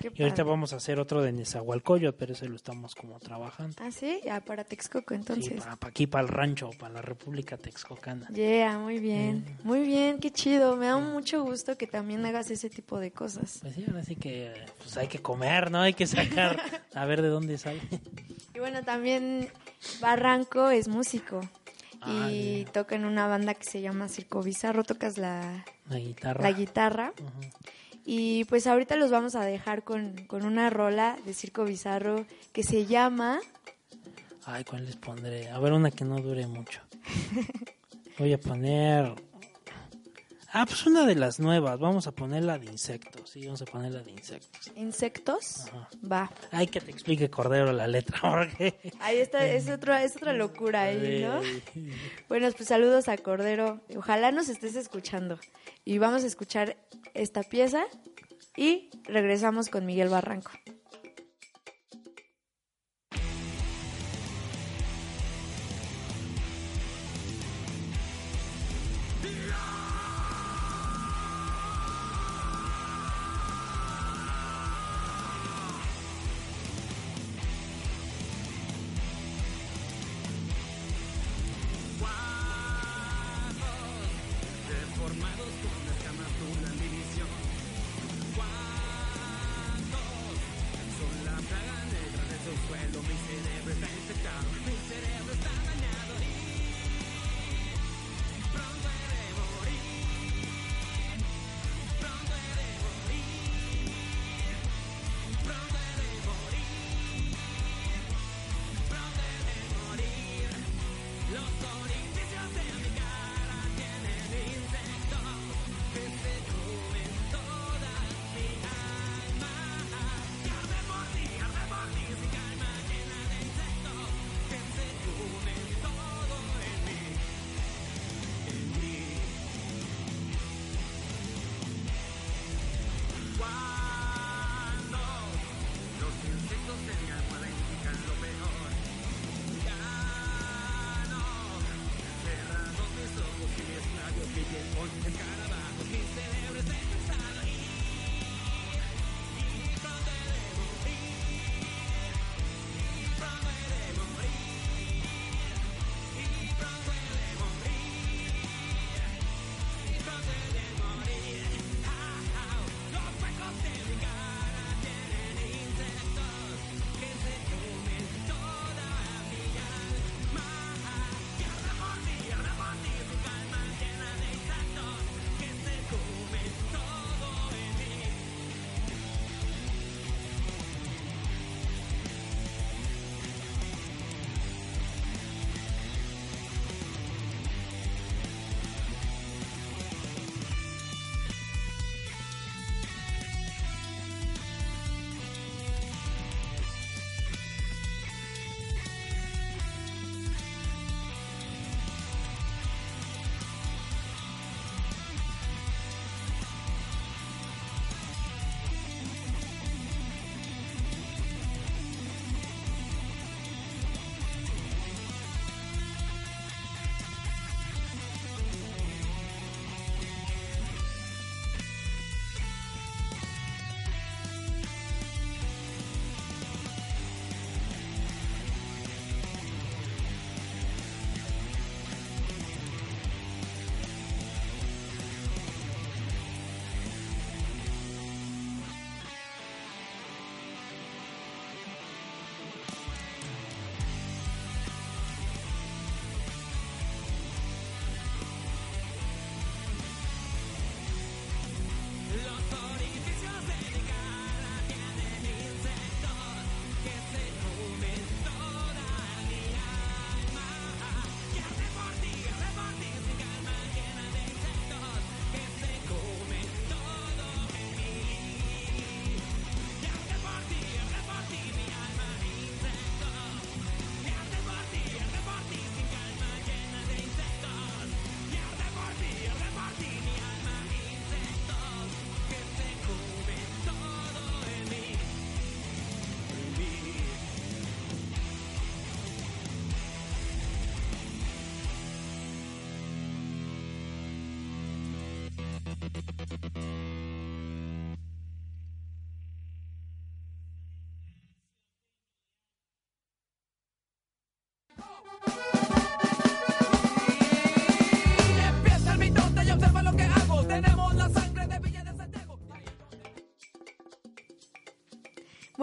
[0.01, 0.51] Qué Y ahorita padre.
[0.51, 3.77] vamos a hacer otro de Nezahualcóyotl, pero ese lo estamos como trabajando.
[3.81, 5.59] Ah, sí, ya para Texcoco Sí, entonces.
[5.63, 8.29] para, para aquí, para el rancho, para la República Texcocana.
[8.29, 10.77] Yeah, muy bien, muy bien, qué chido.
[10.77, 13.59] Me da mucho gusto que también hagas ese tipo de cosas.
[13.63, 15.81] Pues sí, ahora sí que pues hay que comer, ¿no?
[15.81, 16.61] Hay que sacar,
[16.95, 17.81] a ver de dónde sale.
[18.55, 19.49] Y bueno, también
[20.01, 21.41] Barranco es músico
[22.03, 26.43] Ah, y toca en una banda que se llama Circo Bizarro, tocas la, La guitarra.
[26.43, 27.13] la guitarra.
[27.19, 27.51] Ujú.
[28.07, 32.63] Y pues ahorita los vamos a dejar con, con una rola de Circo Bizarro que
[32.63, 33.41] se llama
[34.49, 35.51] Ay, ¿cuál les pondré?
[35.51, 36.81] A ver, una que no dure mucho.
[38.19, 39.13] Voy a poner...
[40.59, 41.79] Ah, pues una de las nuevas.
[41.79, 43.29] Vamos a poner la de insectos.
[43.29, 44.73] Sí, vamos a poner la de insectos.
[44.75, 45.67] ¿Insectos?
[45.67, 45.89] Ajá.
[46.11, 46.31] Va.
[46.51, 48.75] Ay, que te explique Cordero la letra, porque...
[49.01, 51.43] Ahí está, es otra, es otra locura ahí, ¿no?
[51.43, 51.63] Eh,
[52.31, 53.83] Bueno, pues saludos a Cordero.
[53.99, 55.39] Ojalá nos estés escuchando.
[55.85, 56.79] Y vamos a escuchar
[57.13, 57.85] esta pieza
[58.57, 60.53] y regresamos con Miguel Barranco.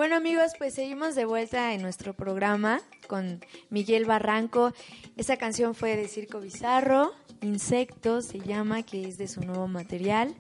[0.04, 3.40] Bueno amigos, pues seguimos de vuelta en nuestro programa con
[3.70, 4.74] Miguel Barranco.
[5.16, 10.36] Esa canción fue de Circo Bizarro, Insectos se llama, que es de su nuevo material.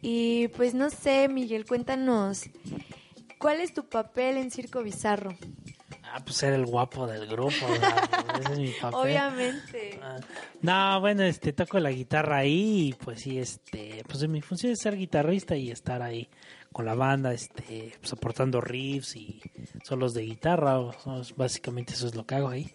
[0.00, 2.44] Y pues no sé, Miguel, cuéntanos,
[3.38, 5.36] ¿cuál es tu papel en Circo Bizarro?
[6.02, 7.68] Ah, pues era el guapo del grupo.
[7.68, 8.08] ¿verdad?
[8.40, 8.98] Ese es mi papel.
[8.98, 10.00] Obviamente.
[10.02, 10.16] Ah,
[10.62, 14.80] No, bueno, este, toco la guitarra ahí y pues sí, este, pues mi función es
[14.80, 16.30] ser guitarrista y estar ahí
[16.72, 19.40] con la banda, este, pues aportando riffs y
[19.84, 22.70] solos de guitarra, o- o- básicamente eso es lo que hago ahí.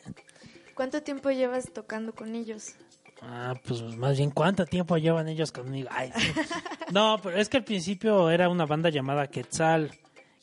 [0.73, 2.73] ¿Cuánto tiempo llevas tocando con ellos?
[3.21, 5.87] Ah, pues más bien, ¿cuánto tiempo llevan ellos conmigo?
[5.91, 6.27] Ay, sí.
[6.91, 9.91] No, pero es que al principio era una banda llamada Quetzal,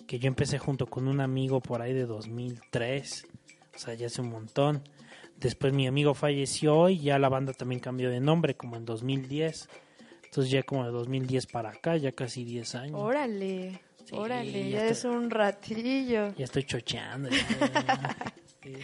[0.07, 3.26] que yo empecé junto con un amigo por ahí de 2003,
[3.74, 4.82] o sea, ya hace un montón.
[5.36, 9.68] Después mi amigo falleció y ya la banda también cambió de nombre, como en 2010.
[10.32, 12.98] Entonces ya como de 2010 para acá, ya casi 10 años.
[12.98, 16.32] Órale, Sí, órale, ya ya es un ratillo.
[16.38, 17.28] Ya estoy chocheando.
[17.28, 18.16] ya.
[18.62, 18.74] Sí.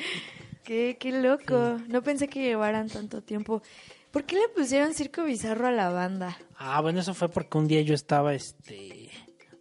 [0.63, 1.79] Qué, qué loco.
[1.89, 3.63] No pensé que llevaran tanto tiempo.
[4.11, 6.37] ¿Por qué le pusieron circo bizarro a la banda?
[6.59, 9.09] Ah, bueno, eso fue porque un día yo estaba este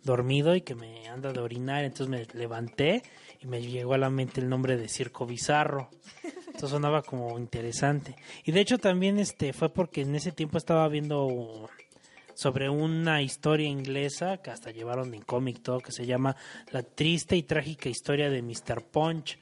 [0.03, 3.01] dormido y que me anda de orinar, entonces me levanté
[3.39, 5.89] y me llegó a la mente el nombre de Circo Bizarro.
[6.57, 8.15] Entonces sonaba como interesante.
[8.43, 11.69] Y de hecho también este fue porque en ese tiempo estaba viendo
[12.33, 16.35] sobre una historia inglesa que hasta llevaron en cómic todo que se llama
[16.71, 18.81] La triste y trágica historia de Mr.
[18.91, 19.37] Punch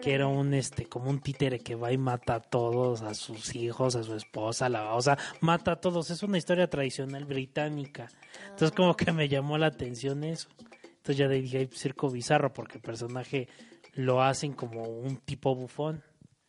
[0.00, 3.56] que era un este como un títere que va y mata a todos, a sus
[3.56, 6.10] hijos, a su esposa, a la, o sea, mata a todos.
[6.10, 8.08] Es una historia tradicional británica.
[8.50, 10.48] Entonces como que me llamó la atención eso.
[10.84, 13.48] Entonces ya dije "Ay, circo bizarro porque el personaje
[13.94, 16.04] lo hacen como un tipo bufón.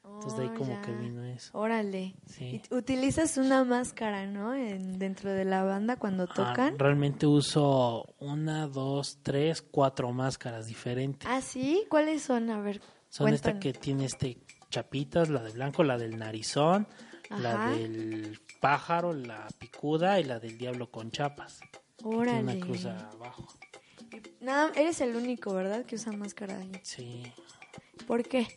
[0.06, 0.82] Entonces de ahí Oh, como ya.
[0.82, 1.58] que vino eso.
[1.58, 2.16] Órale.
[2.28, 2.62] Sí.
[2.72, 4.54] Utilizas una máscara, ¿no?
[4.54, 6.78] En, dentro de la banda cuando Ah, tocan.
[6.78, 11.28] realmente uso una, dos, tres, cuatro máscaras diferentes.
[11.30, 11.86] Ah, sí.
[11.90, 12.50] ¿Cuáles son?
[12.50, 12.82] A ver.
[13.10, 14.40] Son esta que tiene este
[14.70, 16.88] chapitas, la de blanco, la del narizón,
[17.30, 21.60] la del pájaro, la picuda y la del diablo con chapas.
[21.98, 22.40] Tiene Órale.
[22.42, 23.48] una cruz abajo.
[24.42, 25.86] Nada, eres el único, ¿verdad?
[25.86, 26.72] Que usa máscara ahí.
[26.84, 27.24] Sí.
[28.08, 28.48] ¿Por qué?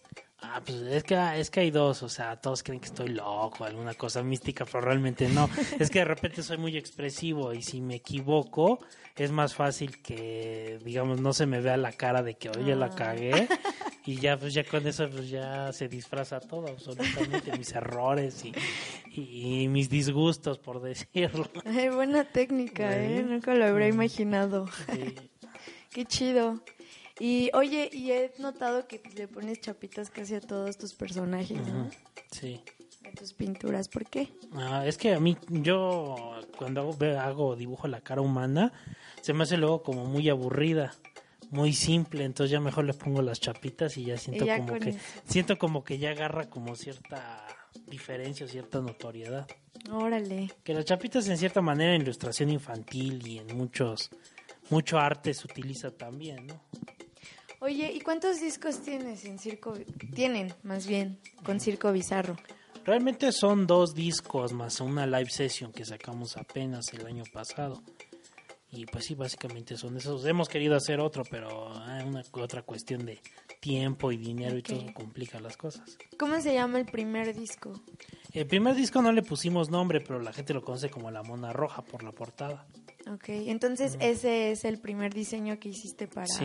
[0.43, 3.64] Ah, pues es que, es que hay dos, o sea, todos creen que estoy loco,
[3.64, 5.49] alguna cosa mística, pero realmente no.
[5.80, 8.78] es que de repente soy muy expresivo y si me equivoco,
[9.16, 12.87] es más fácil que, digamos, no se me vea la cara de que, oye, la
[12.87, 12.95] Ah.
[12.95, 13.49] cagué.
[14.05, 18.53] Y ya, pues ya con eso, pues ya se disfraza todo, absolutamente, mis errores y,
[19.20, 21.49] y- y mis disgustos, por decirlo.
[21.64, 23.16] Ay, buena técnica, ¿eh?
[23.18, 23.22] Sí.
[23.24, 24.66] Nunca lo habría imaginado.
[24.93, 25.14] Sí.
[25.91, 26.61] Qué chido.
[27.19, 31.89] Y oye, y he notado que le pones chapitas casi a todos tus personajes, ¿no?
[32.31, 32.61] Sí.
[33.07, 33.89] A tus pinturas.
[33.89, 34.29] ¿Por qué?
[34.53, 38.73] Ah, es que a mí, yo cuando hago, ve- hago dibujo la cara humana,
[39.23, 40.95] se me hace luego como muy aburrida,
[41.51, 44.79] muy simple, entonces ya mejor le pongo las chapitas y ya siento Y ya como
[44.79, 44.99] que eso.
[45.27, 47.47] siento como que ya agarra como cierta
[47.87, 49.47] diferencia cierta notoriedad.
[49.91, 50.51] Órale.
[50.64, 54.11] Que las chapitas en cierta manera en ilustración infantil y en muchos
[54.69, 56.61] mucho arte se utiliza también, ¿no?
[57.67, 59.75] Oye, ¿y cuántos discos tienes en Circo?
[60.14, 62.37] Tienen, más bien, con Circo Bizarro.
[62.85, 67.83] Realmente son dos discos más una live session que sacamos apenas el año pasado.
[68.77, 70.24] Y pues sí, básicamente son esos.
[70.27, 73.20] Hemos querido hacer otro, pero hay una otra cuestión de
[73.61, 74.59] tiempo y dinero Ok.
[74.59, 75.97] y todo complica las cosas.
[76.18, 77.72] ¿Cómo se llama el primer disco?
[78.33, 81.53] El primer disco no le pusimos nombre, pero la gente lo conoce como La Mona
[81.53, 82.66] Roja por la portada.
[83.11, 86.45] Ok, entonces ese es el primer diseño que hiciste para, Sí,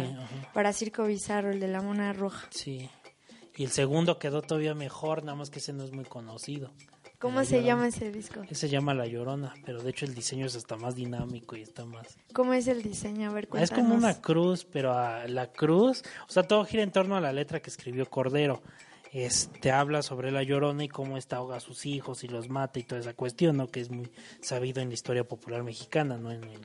[0.53, 2.47] para Circo Bizarro, el de la mona roja.
[2.51, 2.87] Sí.
[3.57, 6.71] Y el segundo quedó todavía mejor, nada más que ese no es muy conocido.
[7.21, 8.41] ¿Cómo se llama ese disco?
[8.51, 11.85] Se llama La Llorona, pero de hecho el diseño es hasta más dinámico y está
[11.85, 12.17] más...
[12.33, 13.29] ¿Cómo es el diseño?
[13.29, 13.77] A ver, Es cuéntanos.
[13.83, 17.31] como una cruz, pero a la cruz, o sea, todo gira en torno a la
[17.31, 18.61] letra que escribió Cordero.
[19.13, 22.79] Este habla sobre la llorona y cómo esta ahoga a sus hijos y los mata
[22.79, 23.67] y toda esa cuestión, ¿no?
[23.67, 24.09] Que es muy
[24.41, 26.31] sabido en la historia popular mexicana, ¿no?
[26.31, 26.59] En el,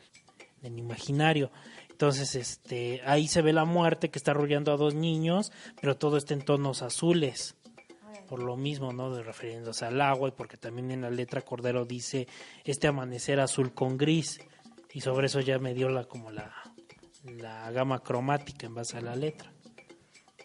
[0.62, 1.50] en el imaginario.
[1.90, 5.50] Entonces, este, ahí se ve la muerte que está arrullando a dos niños,
[5.80, 7.56] pero todo está en tonos azules.
[8.28, 9.14] Por lo mismo, ¿no?
[9.14, 12.26] De refiriéndose al agua y porque también en la letra Cordero dice
[12.64, 14.40] este amanecer azul con gris.
[14.92, 16.52] Y sobre eso ya me dio la como la,
[17.24, 19.52] la gama cromática en base a la letra.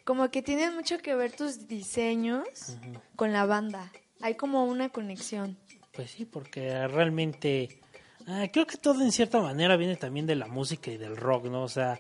[0.03, 2.78] Como que tienen mucho que ver tus diseños
[3.15, 3.91] con la banda.
[4.22, 5.57] Hay como una conexión.
[5.93, 7.80] Pues sí, porque realmente
[8.28, 11.45] ah, creo que todo en cierta manera viene también de la música y del rock,
[11.45, 11.63] ¿no?
[11.63, 11.99] O sea,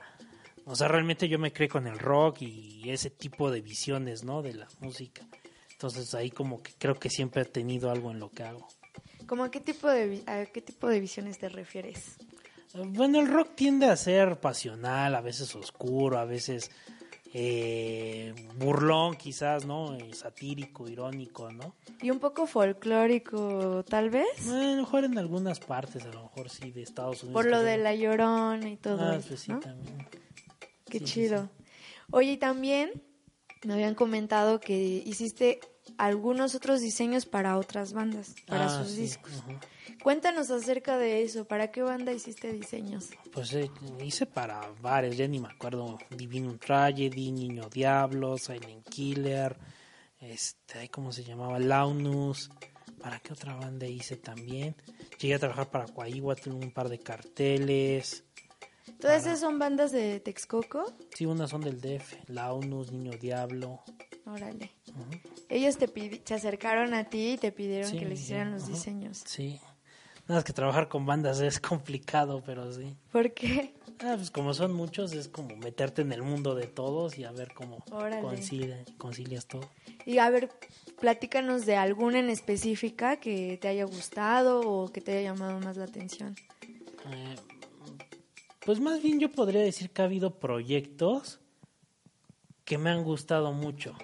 [0.65, 4.41] o sea, realmente yo me creé con el rock y ese tipo de visiones, ¿no?
[4.41, 5.25] De la música.
[5.81, 8.67] Entonces ahí como que creo que siempre he tenido algo en lo que hago.
[9.25, 12.17] ¿Cómo a qué tipo de a qué tipo de visiones te refieres?
[12.75, 16.69] Bueno, el rock tiende a ser pasional, a veces oscuro, a veces
[17.33, 19.97] eh, burlón quizás, ¿no?
[20.13, 21.73] Satírico, irónico, ¿no?
[21.99, 26.49] Y un poco folclórico, tal vez, a lo mejor en algunas partes, a lo mejor
[26.51, 27.41] sí, de Estados Unidos.
[27.41, 29.59] por lo de la llorona y todo Ah, eso, pues sí, ¿no?
[29.61, 29.97] también.
[30.85, 31.49] Qué Sí, sí, chido.
[32.11, 32.91] Oye, y también
[33.63, 34.75] me habían comentado que
[35.05, 35.59] hiciste
[35.97, 39.31] algunos otros diseños para otras bandas, para Ah, sus sí, discos.
[40.03, 43.09] Cuéntanos acerca de eso, ¿para qué banda hiciste diseños?
[43.31, 43.69] Pues eh,
[44.03, 45.97] hice para varios, ya ni me acuerdo.
[46.09, 49.57] Divinum Tragedy, Niño Diablo, Silent Killer,
[50.19, 51.59] este, ¿cómo se llamaba?
[51.59, 52.49] Launus.
[52.99, 54.75] ¿Para qué otra banda hice también?
[55.19, 58.23] Llegué a trabajar para Coahuila, tuve un par de carteles.
[58.99, 60.85] ¿Todas esas son bandas de Texcoco?
[61.15, 63.81] Sí, unas son del DF, Launus, Niño Diablo.
[64.25, 64.71] Órale.
[65.49, 65.87] Ellos te
[66.23, 68.71] se acercaron a ti y te pidieron Sí, que les hicieran los ajá.
[68.73, 69.23] diseños.
[69.25, 69.59] Sí.
[70.27, 72.95] Nada más que trabajar con bandas es complicado, pero sí.
[73.11, 73.73] ¿Por qué?
[74.03, 77.31] Ah, pues como son muchos, es como meterte en el mundo de todos y a
[77.31, 77.83] ver cómo
[78.21, 79.61] concilia- concilias todo.
[80.05, 80.49] Y a ver,
[80.99, 85.77] platícanos de alguna en específica que te haya gustado o que te haya llamado más
[85.77, 86.35] la atención.
[87.07, 87.35] Eh,
[88.65, 91.39] pues más bien yo podría decir que ha habido proyectos
[92.65, 93.95] que me han gustado mucho.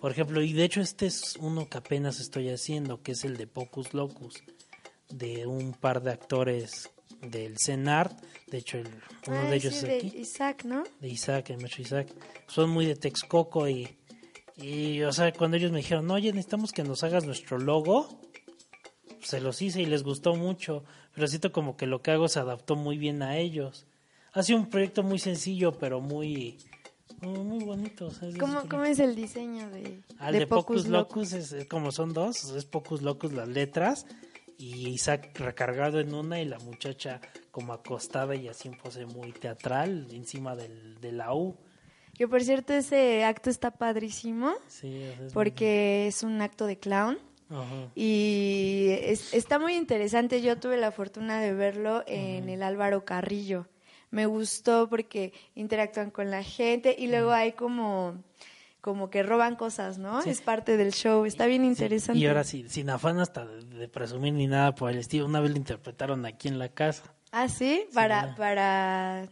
[0.00, 3.36] Por ejemplo, y de hecho este es uno que apenas estoy haciendo, que es el
[3.36, 4.42] de Pocus Locus,
[5.10, 6.90] de un par de actores
[7.22, 8.18] del CENART.
[8.48, 8.88] De hecho, el-
[9.28, 10.12] uno Ay, de ellos sí, es de aquí.
[10.18, 10.84] Isaac, ¿no?
[11.00, 12.08] de Isaac, el maestro Isaac,
[12.48, 13.88] son muy de Texcoco y,
[14.56, 18.20] y, o sea, cuando ellos me dijeron, oye, necesitamos que nos hagas nuestro logo,
[19.24, 22.38] se los hice y les gustó mucho, pero siento como que lo que hago se
[22.38, 23.86] adaptó muy bien a ellos.
[24.32, 26.58] Ha sido un proyecto muy sencillo, pero muy,
[27.20, 28.06] muy, muy bonito.
[28.06, 31.66] o sea, es- ¿Cómo, cómo es el diseño de, Al de, Pocus Locus, es, es
[31.66, 34.06] como son dos, es Pocus Locus las letras
[34.58, 37.20] y Isaac recargado en una y la muchacha
[37.50, 41.56] como acostada y así en pose muy teatral encima del, de la U.
[42.14, 47.18] Que por cierto ese acto está padrísimo Sí, es porque es un acto de clown
[47.54, 47.88] Ajá.
[47.94, 50.42] y es- está muy interesante.
[50.42, 53.66] Yo tuve la fortuna de verlo en el Álvaro Carrillo.
[54.10, 58.16] Me gustó porque interactúan con la gente y luego hay como
[58.80, 60.20] como que roban cosas, ¿no?
[60.20, 60.28] Sí.
[60.28, 61.24] Es parte del show.
[61.24, 62.18] Está bien interesante.
[62.20, 65.40] Y ahora sí, sin afán hasta de, de presumir ni nada por el estilo, una
[65.40, 67.14] vez lo interpretaron aquí en la casa.
[67.32, 68.34] Ah, sí, para ya.
[68.36, 69.28] para para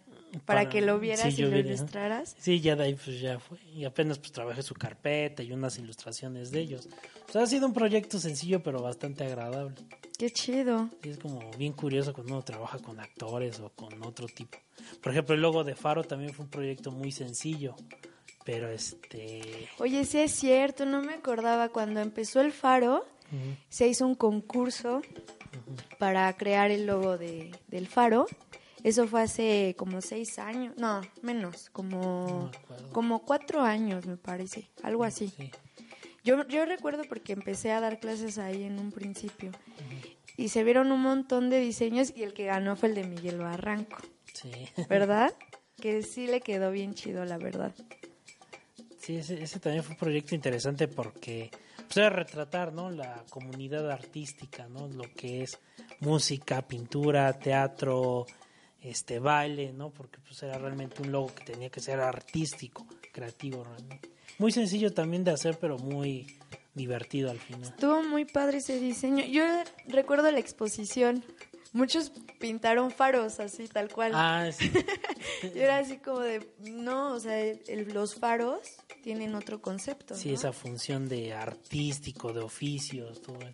[0.46, 2.34] Para- que lo vieras sí, y lo ilustraras.
[2.38, 3.58] Sí, ya de ahí pues ya fue.
[3.74, 6.88] Y apenas pues trabajé su carpeta y unas ilustraciones de ellos.
[7.28, 9.74] O sea, ha sido un proyecto sencillo pero bastante agradable.
[10.18, 10.88] Qué chido.
[11.02, 14.58] Sí, es como bien curioso cuando uno trabaja con actores o con otro tipo.
[15.02, 17.74] Por ejemplo, el logo de Faro también fue un proyecto muy sencillo,
[18.44, 19.68] pero este...
[19.78, 24.14] Oye, sí es cierto, no me acordaba cuando empezó el Faro, ujú, se hizo un
[24.14, 25.02] concurso
[25.98, 28.26] para crear el logo de, del Faro.
[28.84, 32.50] Eso fue hace como seis años, no, menos, No como,
[32.92, 35.28] como cuatro años me parece, algo así.
[35.36, 35.50] sí.
[36.24, 39.50] Yo, yo recuerdo porque empecé a dar clases ahí en un principio
[40.36, 43.38] y se vieron un montón de diseños y el que ganó fue el de Miguel
[43.38, 43.96] Barranco,
[44.32, 44.50] Sí,
[44.88, 45.32] ¿verdad?
[45.80, 47.72] que sí le quedó bien chido, la verdad.
[49.00, 52.90] sí ese, ese también fue un proyecto interesante porque pues era retratar, ¿no?
[52.90, 54.86] La comunidad artística, ¿no?
[54.88, 55.58] Lo que es
[56.00, 58.26] música, pintura, teatro,
[58.82, 59.90] este baile, ¿no?
[59.90, 64.10] Porque pues era realmente un logo que tenía que ser artístico, creativo, realmente.
[64.38, 66.38] Muy sencillo también de hacer, pero muy
[66.74, 67.62] divertido al final.
[67.62, 69.24] Estuvo muy padre ese diseño.
[69.26, 69.44] Yo
[69.88, 71.22] recuerdo la exposición.
[71.74, 74.12] Muchos pintaron faros así, tal cual.
[74.14, 74.70] Ah, sí.
[75.54, 78.58] Y era así como de, no, o sea, el- los faros
[79.02, 80.14] tienen otro concepto.
[80.14, 80.34] Sí, ¿no?
[80.34, 83.50] esa función de artístico, de oficios, todo eso.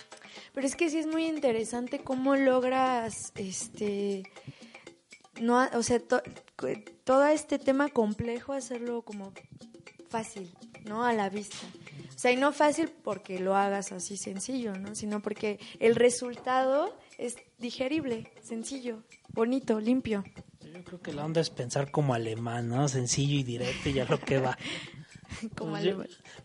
[0.53, 4.24] Pero es que sí es muy interesante cómo logras, este,
[5.41, 6.22] no, o sea, to-
[7.05, 9.32] todo este tema complejo hacerlo como
[10.09, 10.51] fácil,
[10.84, 11.05] ¿no?
[11.05, 11.57] A la vista.
[12.14, 14.95] O sea, y no fácil porque lo hagas así sencillo, ¿no?
[14.95, 20.24] Sino porque el resultado es digerible, sencillo, bonito, limpio.
[20.61, 22.89] Yo creo que la onda es pensar como alemán, ¿no?
[22.89, 24.59] Sencillo y directo y ya lo que va.
[25.57, 25.97] Como pues, ya,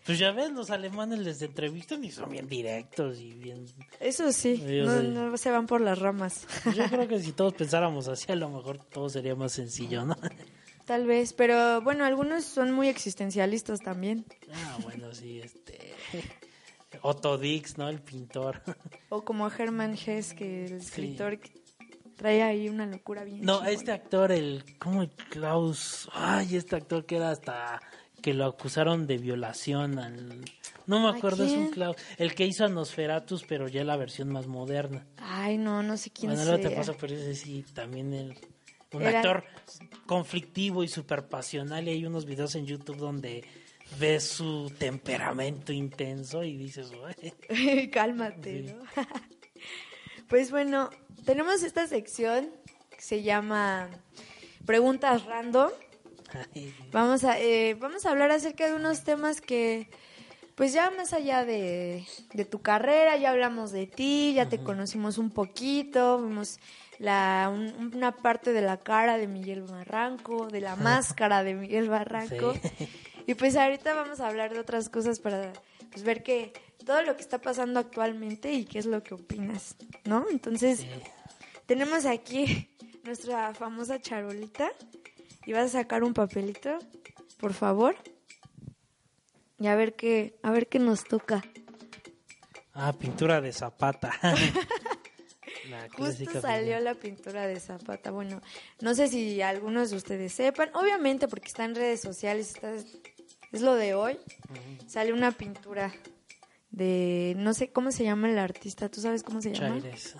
[0.04, 3.66] pues ya ves, los alemanes les entrevistan y son bien directos y bien...
[4.00, 6.46] Eso sí, no, no se van por las ramas.
[6.74, 10.16] Yo creo que si todos pensáramos así, a lo mejor todo sería más sencillo, ¿no?
[10.86, 14.26] Tal vez, pero bueno, algunos son muy existencialistas también.
[14.52, 15.94] Ah, bueno, sí, este...
[17.00, 17.88] Otto Dix, ¿no?
[17.88, 18.62] El pintor.
[19.08, 21.52] O como Hermann Hesse, que el escritor que
[22.16, 23.40] trae ahí una locura bien.
[23.40, 23.70] No, chingona.
[23.70, 24.64] este actor, el...
[24.78, 26.08] ¿Cómo Klaus?
[26.12, 27.80] Ay, este actor que era hasta...
[28.24, 30.40] Que lo acusaron de violación al...
[30.86, 31.68] No me ¿A acuerdo, es un?
[31.70, 31.96] Klaus.
[32.16, 35.04] El que hizo a Nosferatus, pero ya la versión más moderna.
[35.18, 36.56] Ay, no, no sé quién Bueno, sea.
[36.56, 38.34] luego te ese sí, también el,
[38.92, 39.44] un Era- actor
[40.06, 41.86] conflictivo y súper pasional.
[41.86, 43.44] Y hay unos videos en YouTube donde
[43.98, 46.92] ves su temperamento intenso y dices.
[47.92, 48.62] Cálmate.
[48.74, 49.04] ¿no?
[50.28, 50.88] pues bueno,
[51.26, 52.48] tenemos esta sección
[52.90, 53.90] que se llama
[54.64, 55.68] Preguntas Random.
[56.92, 59.88] Vamos a, eh, vamos a hablar acerca de unos temas que,
[60.54, 65.18] pues ya más allá de, de tu carrera, ya hablamos de ti, ya te conocimos
[65.18, 66.58] un poquito, vimos
[66.98, 71.88] la, un- una parte de la cara de Miguel Barranco, de la máscara de Miguel
[71.88, 72.54] Barranco.
[72.54, 72.88] Sí.
[73.26, 75.52] Y pues ahorita vamos a hablar de otras cosas para
[75.90, 76.52] pues, ver que
[76.84, 80.26] todo lo que está pasando actualmente y qué es lo que opinas, ¿no?
[80.30, 80.88] Entonces, Sí.
[81.66, 82.68] tenemos aquí
[83.02, 84.70] nuestra famosa charolita
[85.46, 86.78] y vas a sacar un papelito,
[87.38, 87.96] por favor.
[89.58, 91.42] Y a ver qué, a ver qué nos toca.
[92.72, 94.12] Ah, pintura de Zapata.
[95.70, 98.10] La Justo salió la pintura de Zapata.
[98.10, 98.42] Bueno,
[98.80, 103.60] no sé si algunos de ustedes sepan, obviamente porque está en redes sociales, está- es
[103.62, 104.18] lo de hoy.
[104.86, 105.90] Sale una pintura
[106.70, 109.80] de, no sé cómo se llama el artista, ¿tú sabes cómo se llama?
[109.80, 110.16] Chaires.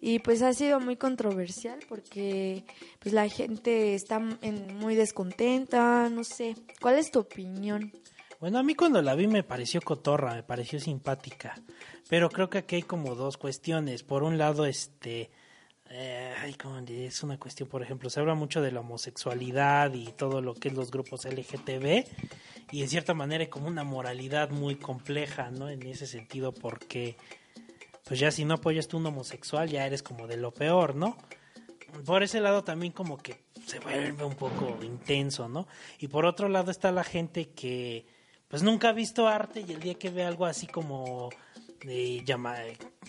[0.00, 2.64] Y pues ha sido muy controversial porque
[3.00, 6.56] pues la gente está en- muy descontenta, no sé.
[6.80, 7.92] ¿Cuál es tu opinión?
[8.40, 11.60] Bueno, a mí cuando la vi me pareció cotorra, me pareció simpática.
[12.08, 14.02] Pero creo que aquí hay como dos cuestiones.
[14.02, 15.30] Por un lado, este.
[15.90, 20.06] eh, ay, ¿cómo es una cuestión, por ejemplo, se habla mucho de la homosexualidad y
[20.12, 22.06] todo lo que es los grupos LGTB.
[22.72, 25.68] Y en cierta manera hay como una moralidad muy compleja, ¿no?
[25.68, 27.16] En ese sentido, porque.
[28.10, 31.16] Pues ya si no apoyas tú un homosexual, ya eres como de lo peor, ¿no?
[32.04, 35.68] por ese lado también como que se vuelve un poco intenso, ¿no?
[36.00, 38.04] Y por otro lado está la gente que
[38.48, 41.30] pues nunca ha visto arte y el día que ve algo así como
[41.86, 42.56] eh, llama,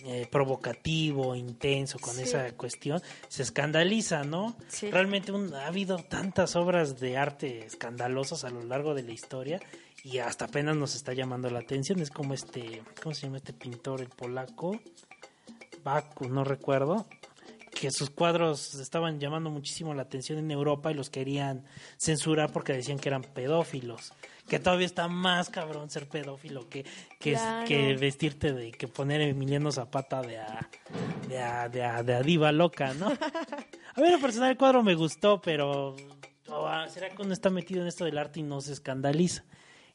[0.04, 2.22] eh, provocativo, intenso con Sí.
[2.22, 4.56] esa cuestión, se escandaliza, ¿no?
[4.68, 4.90] Sí.
[4.90, 9.60] Realmente un- ha habido tantas obras de arte escandalosas a lo largo de la historia
[10.04, 12.00] y hasta apenas nos está llamando la atención.
[12.00, 14.80] Es como este, ¿cómo se llama este pintor, el polaco?
[15.84, 17.06] Baku, no recuerdo,
[17.70, 21.64] que sus cuadros estaban llamando muchísimo la atención en Europa y los querían
[21.98, 24.12] censurar porque decían que eran pedófilos.
[24.48, 26.84] Que todavía está más cabrón ser pedófilo que,
[27.20, 27.66] que, es- Claro.
[27.66, 30.68] que vestirte de, que poner Emiliano Zapata de a,
[31.28, 33.06] de a, de a, de a diva loca, ¿no?
[33.94, 35.94] A mí en personal el cuadro me gustó, pero
[36.48, 39.44] oh, ah, será que uno está metido en esto del arte y no se escandaliza.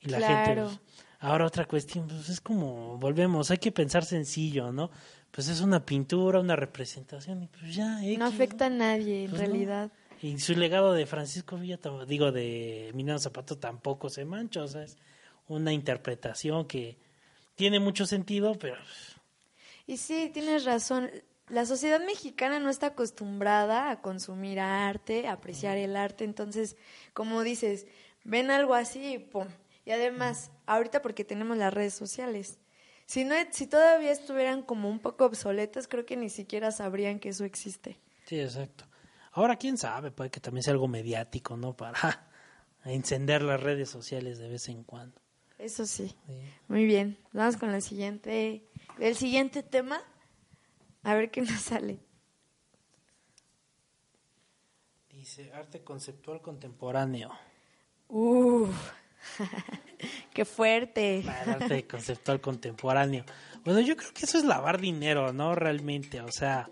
[0.02, 0.66] Y la gente Claro.
[0.68, 0.80] pues,
[1.20, 4.92] Ahora otra cuestión, pues es como, volvemos, hay que pensar sencillo, ¿no?
[5.32, 9.32] Pues es una pintura, una representación, y pues ya, X, No afecta a nadie en
[9.32, 9.48] Pues no.
[9.48, 9.92] realidad.
[10.22, 14.84] Y su legado de Francisco Villa, digo, de Minano Zapato tampoco se mancha, o sea,
[14.84, 14.98] es
[15.48, 16.98] una interpretación que
[17.56, 18.76] tiene mucho sentido, pero
[19.88, 21.10] Y sí, tienes razón.
[21.50, 26.26] La sociedad mexicana no está acostumbrada a consumir arte, a apreciar el arte.
[26.26, 26.76] Entonces,
[27.14, 27.88] como dices,
[28.24, 29.48] ven algo así y pum.
[29.88, 32.60] Y además, ahorita porque tenemos las redes sociales.
[33.06, 37.30] Si, no, si todavía estuvieran como un poco obsoletas, creo que ni siquiera sabrían que
[37.30, 37.98] eso existe.
[38.26, 38.84] sí, exacto.
[39.32, 41.74] Ahora, quién sabe, puede que también sea algo mediático, ¿no?
[41.74, 42.28] Para
[42.84, 45.22] encender las redes sociales de vez en cuando.
[45.58, 46.14] Eso sí.
[46.28, 46.34] Sí.
[46.68, 47.18] Muy bien.
[47.32, 48.68] Vamos con la siguiente,
[49.00, 50.02] el siguiente tema.
[51.04, 51.98] A ver qué nos sale.
[55.10, 57.32] Dice, arte conceptual contemporáneo.
[58.10, 58.76] Uf,
[60.34, 61.20] qué fuerte.
[61.20, 63.24] El arte conceptual contemporáneo.
[63.64, 65.56] Bueno, yo creo que eso es lavar dinero, ¿no?
[65.56, 66.70] Realmente, o sea,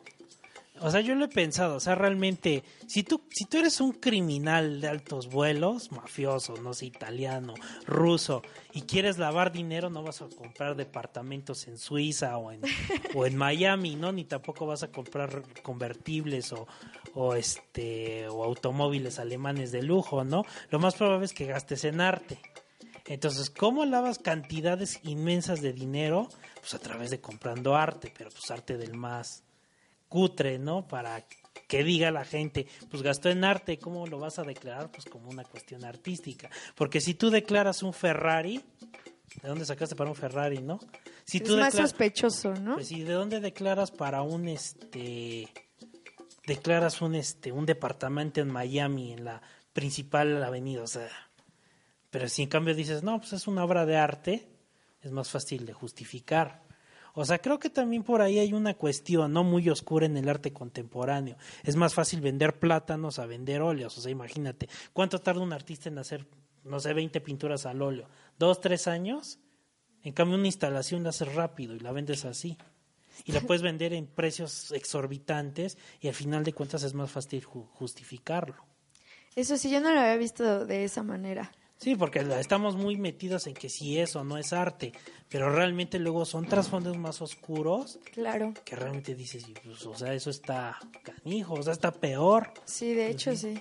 [0.81, 3.93] o sea, yo lo he pensado, o sea, realmente, si tú, si tú eres un
[3.93, 7.53] criminal de altos vuelos, mafioso, no sé, italiano,
[7.85, 8.41] ruso,
[8.73, 12.61] y quieres lavar dinero, no vas a comprar departamentos en Suiza o en,
[13.15, 14.11] o en Miami, ¿no?
[14.11, 16.67] Ni tampoco vas a comprar convertibles o,
[17.13, 20.43] o este, o automóviles alemanes de lujo, ¿no?
[20.71, 22.37] Lo más probable es que gastes en arte.
[23.07, 26.27] Entonces, ¿cómo lavas cantidades inmensas de dinero?
[26.59, 29.44] Pues a través de comprando arte, pero pues arte del más
[30.07, 30.87] cutre, ¿no?
[30.87, 31.23] Para
[31.67, 34.91] que diga la gente, pues gastó en arte, ¿cómo lo vas a declarar?
[34.91, 36.49] Pues como una cuestión artística.
[36.75, 38.61] Porque si tú declaras un Ferrari,
[39.41, 40.79] ¿de dónde sacaste para un Ferrari, no?
[41.25, 42.75] Si es tú más declaras, sospechoso, ¿no?
[42.75, 45.47] pues, ¿y de dónde declaras para un este
[46.45, 49.41] declaras un este un departamento en Miami en la
[49.73, 51.09] principal avenida, o sea,
[52.11, 54.47] pero si en cambio dices, "No, pues es una obra de arte",
[55.01, 56.64] es más fácil de justificar.
[57.15, 60.27] O sea, creo que también por ahí hay una cuestión no muy oscura en el
[60.29, 61.37] arte contemporáneo.
[61.63, 63.97] Es más fácil vender plátanos a vender óleos.
[63.97, 66.27] O sea, imagínate, ¿cuánto tarda un artista en hacer,
[66.65, 68.07] no sé, 20 pinturas al óleo?
[68.37, 69.39] ¿Dos, tres años?
[70.03, 72.57] En cambio, una instalación la haces rápido y la vendes así.
[73.23, 77.43] Y la puedes vender en precios exorbitantes y al final de cuentas es más fácil
[77.45, 78.65] ju- justificarlo.
[79.37, 81.51] Eso sí, yo no lo había visto de esa manera.
[81.77, 84.93] Sí, porque estamos muy metidos en que si eso no es arte,
[85.29, 88.53] pero realmente luego son trasfondos más oscuros Claro.
[88.63, 92.51] que realmente dices, pues, o sea, eso está canijo, o sea, está peor.
[92.65, 93.55] Sí, de hecho sí.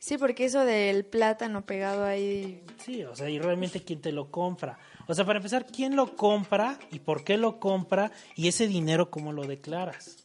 [0.00, 2.64] Sí, porque eso del plátano pegado ahí.
[2.84, 4.76] Sí, o sea, y realmente quién te lo compra.
[5.06, 9.10] O sea, para empezar, ¿quién lo compra y por qué lo compra y ese dinero
[9.10, 10.16] cómo lo declaras?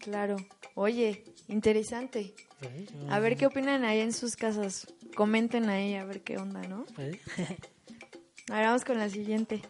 [0.00, 0.34] Claro.
[0.74, 2.34] Oye, interesante.
[3.08, 4.86] A ver qué opinan ahí en sus casas.
[5.14, 6.84] Comenten ahí a ver qué onda, ¿no?
[6.98, 7.20] ¿Eh?
[8.50, 9.62] Ahora vamos con la siguiente.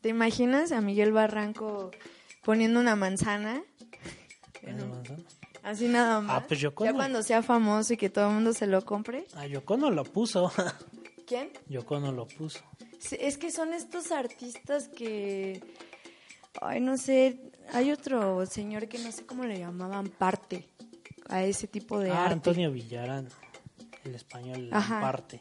[0.00, 1.90] ¿Te imaginas a Miguel Barranco
[2.42, 3.62] poniendo una manzana?
[5.62, 6.42] Así nada más.
[6.42, 9.26] Ah, pues ya cuando sea famoso y que todo el mundo se lo compre.
[9.34, 10.52] Ah, Yoko no lo puso.
[11.26, 11.50] ¿Quién?
[11.68, 12.60] Yoko no lo puso.
[12.98, 15.62] Sí, Es que son estos artistas que...
[16.60, 17.38] Ay, no sé.
[17.72, 20.68] Hay otro señor que no sé cómo le llamaban parte
[21.28, 22.34] a ese tipo de Ah, arte.
[22.34, 23.28] Antonio Villarán,
[24.04, 25.00] el español Ajá.
[25.00, 25.40] parte.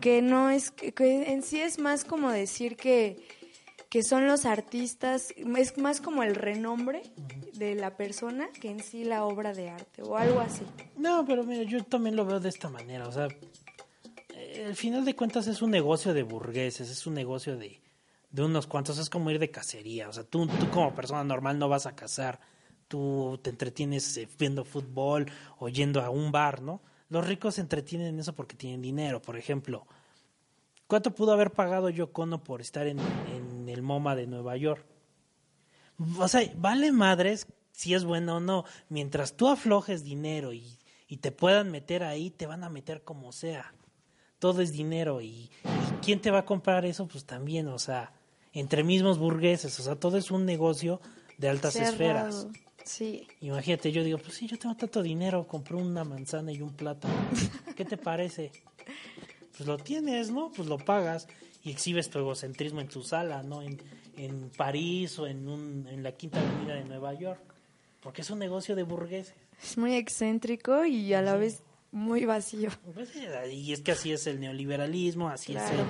[0.00, 3.16] que no es que, que en sí es más como decir que
[3.90, 7.02] que son los artistas es más como el renombre
[7.54, 10.62] de la persona que en sí la obra de arte o algo así
[10.98, 13.08] No, pero mira, yo también lo veo de esta manera.
[13.08, 13.28] O sea,
[14.66, 17.80] al final de cuentas es un negocio de burgueses, es un negocio de,
[18.30, 18.98] de unos cuantos.
[18.98, 20.08] Es como ir de cacería.
[20.08, 22.40] O sea, tú, tú como persona normal no vas a cazar.
[22.88, 26.80] Tú te entretienes eh, viendo fútbol o yendo a un bar, ¿no?
[27.10, 29.20] Los ricos se entretienen en eso porque tienen dinero.
[29.22, 29.86] Por ejemplo,
[30.86, 32.98] ¿cuánto pudo haber pagado Yoko Ono por estar en,
[33.34, 34.84] en el MoMA de Nueva York?
[36.18, 38.64] O sea, vale madres si es bueno o no.
[38.88, 43.32] Mientras tú aflojes dinero y, y te puedan meter ahí, te van a meter como
[43.32, 43.72] sea.
[44.38, 45.50] Todo es dinero y, y
[46.02, 47.08] ¿quién te va a comprar eso?
[47.08, 48.12] Pues también, o sea,
[48.52, 51.00] entre mismos burgueses, o sea, todo es un negocio
[51.36, 51.92] de altas Cerrado.
[51.92, 52.46] esferas.
[52.84, 56.72] sí Imagínate, yo digo, pues sí, yo tengo tanto dinero, compré una manzana y un
[56.72, 57.14] plátano.
[57.76, 58.50] ¿Qué te parece?
[59.56, 60.50] Pues lo tienes, ¿no?
[60.50, 61.28] Pues lo pagas
[61.62, 63.62] y exhibes tu egocentrismo en tu sala, ¿no?
[63.62, 63.80] En,
[64.16, 67.40] en París o en, un, en la Quinta Avenida de Nueva York.
[68.00, 69.34] Porque es un negocio de burgueses.
[69.62, 71.62] es muy excéntrico y a la vez
[71.92, 73.10] muy vacío Pues,
[73.52, 75.84] y es que así es el neoliberalismo, así es el-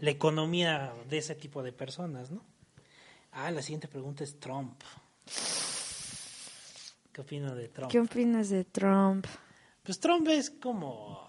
[0.00, 2.42] la economía de ese tipo de personas, ¿no?
[3.32, 4.80] Ah, la siguiente pregunta es Trump.
[7.12, 7.90] ¿Qué opina de Trump?
[7.90, 9.26] qué opinas de Trump
[9.84, 11.26] Pues Trump es como,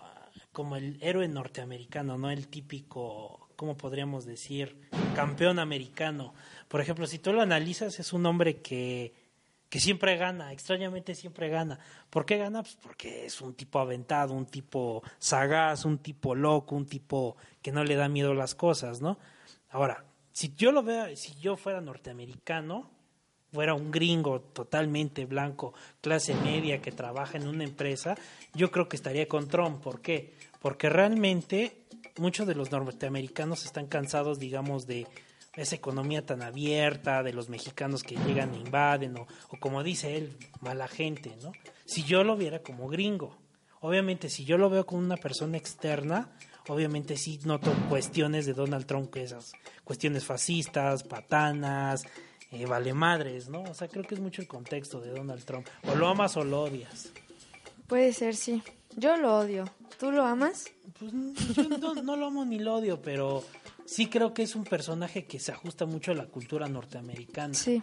[0.52, 2.32] como el héroe norteamericano, ¿no?
[2.32, 4.80] El típico, ¿cómo podríamos decir?
[5.16, 6.34] Campeón americano.
[6.68, 9.14] Por ejemplo, si tú lo analizas, es un hombre que,
[9.70, 11.80] que siempre gana, extrañamente siempre gana.
[12.10, 12.62] ¿Por qué gana?
[12.62, 17.72] Pues porque es un tipo aventado, un tipo sagaz, un tipo loco, un tipo que
[17.72, 19.18] no le da miedo a las cosas, ¿no?
[19.70, 22.90] Ahora, si yo lo veo, si yo fuera norteamericano,
[23.52, 28.16] fuera un gringo totalmente blanco, clase media que trabaja en una empresa,
[28.54, 29.82] yo creo que estaría con Trump.
[29.82, 30.34] ¿Por qué?
[30.60, 31.86] Porque realmente
[32.18, 35.08] muchos de los norteamericanos están cansados, digamos, de
[35.56, 40.18] esa economía tan abierta, de los mexicanos que llegan e invaden, o, o como dice
[40.18, 41.52] él, mala gente, ¿no?
[41.86, 43.38] Si yo lo viera como gringo,
[43.80, 46.30] obviamente si yo lo veo como una persona externa,
[46.68, 49.54] obviamente sí noto cuestiones de Donald Trump, que esas
[49.84, 52.06] cuestiones fascistas, patanas,
[52.52, 53.64] eh, vale madres, ¿no?
[53.64, 55.68] O sea, creo que es mucho el contexto de Donald Trump.
[55.88, 57.12] O lo amas o lo odias.
[57.88, 58.64] puede ser sí
[58.96, 59.66] yo lo odio
[60.00, 60.66] tú lo amas
[60.98, 61.12] Pues
[61.56, 63.44] yo no, no lo amo ni lo odio, pero
[63.86, 67.54] sí creo que es un personaje que se ajusta mucho a la cultura norteamericana.
[67.54, 67.82] sí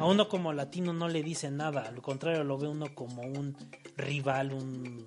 [0.00, 3.56] A uno como latino no le dice nada, al contrario lo ve uno como un
[3.96, 5.06] rival, un,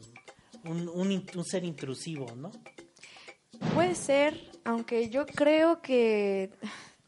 [0.63, 0.89] un,
[1.35, 2.51] un ser intrusivo, ¿no?
[3.73, 6.51] Puede ser, aunque yo creo que,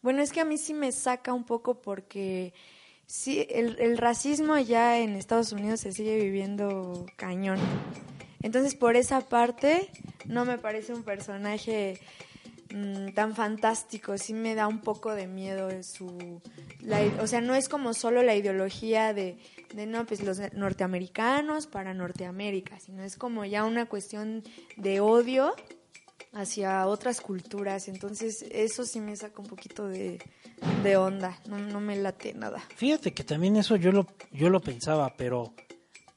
[0.01, 2.53] bueno, es que a mí sí me saca un poco porque
[3.05, 7.59] sí, el, el racismo allá en Estados Unidos se sigue viviendo cañón.
[8.41, 9.89] Entonces, por esa parte,
[10.25, 11.99] no me parece un personaje
[12.73, 14.17] mm, tan fantástico.
[14.17, 16.41] Sí me da un poco de miedo su...
[17.21, 19.37] o sea, no es como solo la ideología de,
[19.87, 24.43] no, pues los norteamericanos para Norteamérica, sino es como ya una cuestión
[24.77, 25.53] de odio
[26.33, 27.87] hacia otras culturas.
[27.87, 30.19] Entonces, eso sí me saca un poquito de,
[30.83, 31.39] de onda.
[31.47, 32.63] No, no me late nada.
[32.75, 35.53] Fíjate que también eso yo lo, yo lo pensaba, pero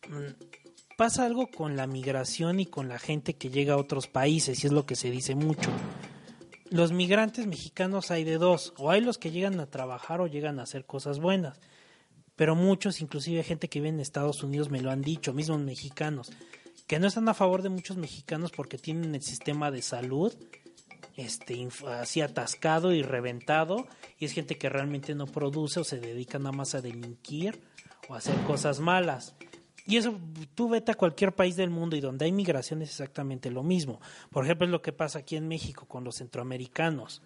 [0.09, 0.53] mm,
[0.97, 4.67] pasa algo con la migración y con la gente que llega a otros países, y
[4.67, 5.71] es lo que se dice mucho.
[6.73, 10.59] Los migrantes mexicanos hay de dos, o hay los que llegan a trabajar o llegan
[10.59, 11.61] a hacer cosas buenas,
[12.35, 16.33] pero muchos, inclusive gente que vive en Estados Unidos, me lo han dicho, mismos mexicanos,
[16.87, 20.33] que no están a favor de muchos mexicanos porque tienen el sistema de salud
[21.15, 23.87] este así atascado y reventado
[24.19, 27.61] y es gente que realmente no produce o se dedica nada más a delinquir
[28.09, 29.35] o a hacer cosas malas.
[29.87, 30.19] Y eso,
[30.55, 34.01] tú vete a cualquier país del mundo y donde hay migración es exactamente lo mismo.
[34.31, 37.23] Por ejemplo, es lo que pasa aquí en México con los centroamericanos.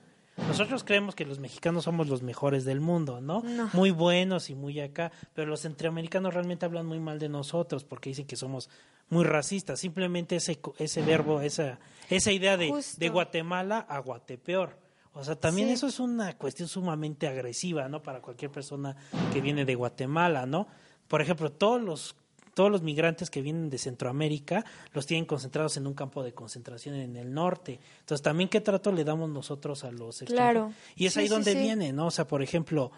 [0.49, 3.43] nosotros creemos que los mexicanos somos los mejores del mundo, ¿no?
[3.43, 3.71] No.
[3.73, 8.11] Muy buenos y muy acá, pero los centroamericanos realmente hablan muy mal de nosotros porque
[8.11, 8.69] dicen que somos
[9.09, 9.81] muy racistas.
[9.81, 11.79] Simplemente ese, ese verbo, esa,
[12.11, 12.99] esa idea de, Justo.
[13.01, 14.79] de Guatemala a Guatepeor.
[15.15, 15.75] O sea, también Sí.
[15.75, 18.03] eso es una cuestión sumamente agresiva, ¿no?
[18.03, 18.95] Para cualquier persona
[19.33, 20.67] que viene de Guatemala, ¿no?
[21.09, 22.15] Por ejemplo, todos los
[22.57, 26.95] todos los migrantes que vienen de Centroamérica los tienen concentrados en un campo de concentración
[26.95, 27.79] en el norte.
[28.01, 30.71] Entonces, también qué trato le damos nosotros a los Claro.
[30.71, 30.75] extranjeros?
[30.97, 31.59] Y es Sí, ahí sí, donde sí.
[31.59, 32.07] viene, ¿no?
[32.07, 32.93] O sea, por ejemplo,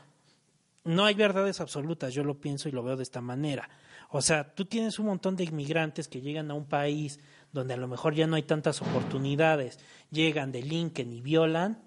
[0.84, 3.68] no hay verdades absolutas, yo lo pienso y lo veo de esta manera.
[4.10, 7.18] O sea, tú tienes un montón de inmigrantes que llegan a un país
[7.52, 9.80] donde a lo mejor ya no hay tantas oportunidades,
[10.12, 11.82] llegan, delinquen y violan,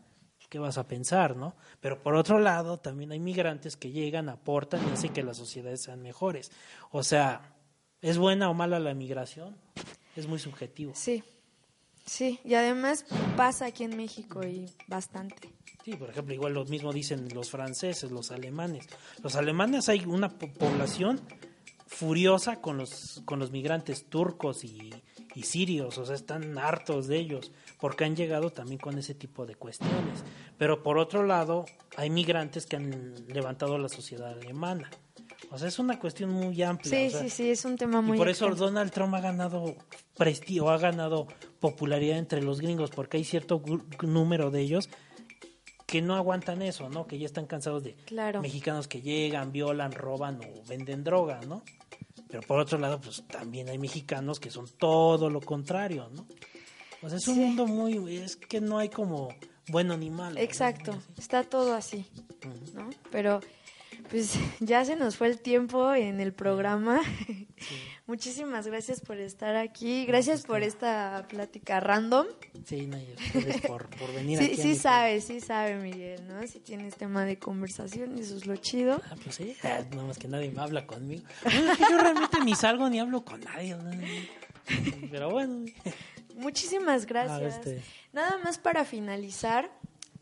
[0.50, 1.56] ¿qué vas a pensar, no?
[1.80, 5.82] Pero por otro lado, también hay migrantes que llegan, aportan y hacen que las sociedades
[5.82, 6.52] sean mejores.
[6.92, 7.54] O sea,
[8.02, 9.56] ¿es buena o mala la migración?
[10.16, 10.94] Es muy subjetivo.
[10.96, 11.24] Sí,
[12.06, 13.06] sí, y además
[13.38, 15.50] pasa aquí en México y bastante.
[15.86, 18.88] Sí, por ejemplo, igual lo mismo dicen los franceses, los alemanes.
[19.24, 21.20] Los alemanes hay una po- población
[21.88, 24.94] furiosa con los con los migrantes turcos y,
[25.36, 29.46] y sirios, o sea, están hartos de ellos porque han llegado también con ese tipo
[29.46, 30.24] de cuestiones.
[30.58, 31.66] Pero por otro lado,
[31.98, 34.90] hay migrantes que han levantado la sociedad alemana.
[35.50, 36.92] O sea, es una cuestión muy amplia.
[36.92, 38.54] Sí, o sea, sí, sí, es un tema muy y por eso.
[38.56, 39.76] Donald Trump ha ganado
[40.16, 41.28] prestigio, ha ganado
[41.60, 43.62] popularidad entre los gringos, porque hay cierto
[44.02, 44.90] número de ellos
[45.88, 47.06] que no aguantan eso, ¿no?
[47.06, 48.42] Que ya están cansados de Claro.
[48.42, 51.64] mexicanos que llegan, violan, roban o venden droga, ¿no?
[52.30, 56.26] Pero por otro lado, pues también hay mexicanos que son todo lo contrario, ¿no?
[57.02, 57.42] O sea, es un Sí.
[57.42, 58.16] mundo muy...
[58.18, 59.36] Es que no hay como
[59.68, 60.36] bueno ni malo.
[60.36, 60.40] ¿no?
[60.42, 62.06] Exacto, está todo así,
[62.74, 62.90] ¿no?
[63.12, 63.42] Pero
[64.12, 67.02] pues ya se nos fue el tiempo en el programa.
[68.08, 70.06] Muchísimas gracias por estar aquí.
[70.06, 72.26] Gracias por esta plática random.
[72.66, 72.98] Sí, no,
[73.66, 76.46] por, por venir Sí, aquí sí sabe, sí sabe, Miguel, ¿no?
[76.46, 79.02] Si tienes tema de conversación, eso es lo chido.
[79.10, 81.24] Ah, pues sí, ah, no más que nadie me habla conmigo.
[81.46, 83.76] Es que yo realmente ni salgo ni hablo con nadie.
[83.76, 83.92] ¿no?
[85.10, 85.66] Pero bueno,
[86.36, 87.56] Muchísimas gracias.
[87.56, 87.82] este.
[88.12, 89.72] Nada más para finalizar,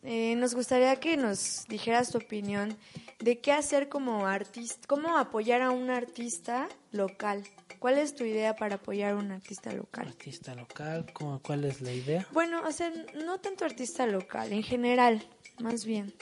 [0.04, 2.78] eh, nos gustaría que nos dijeras tu opinión
[3.20, 7.44] de qué hacer como artista, cómo apoyar a un artista local.
[7.80, 10.08] ¿Cuál es tu idea para apoyar a un artista local?
[10.08, 12.28] artista local, ¿cómo- ¿cuál es la idea?
[12.32, 12.92] Bueno, o sea,
[13.26, 15.22] no tanto artista local, en general,
[15.60, 16.14] más bien.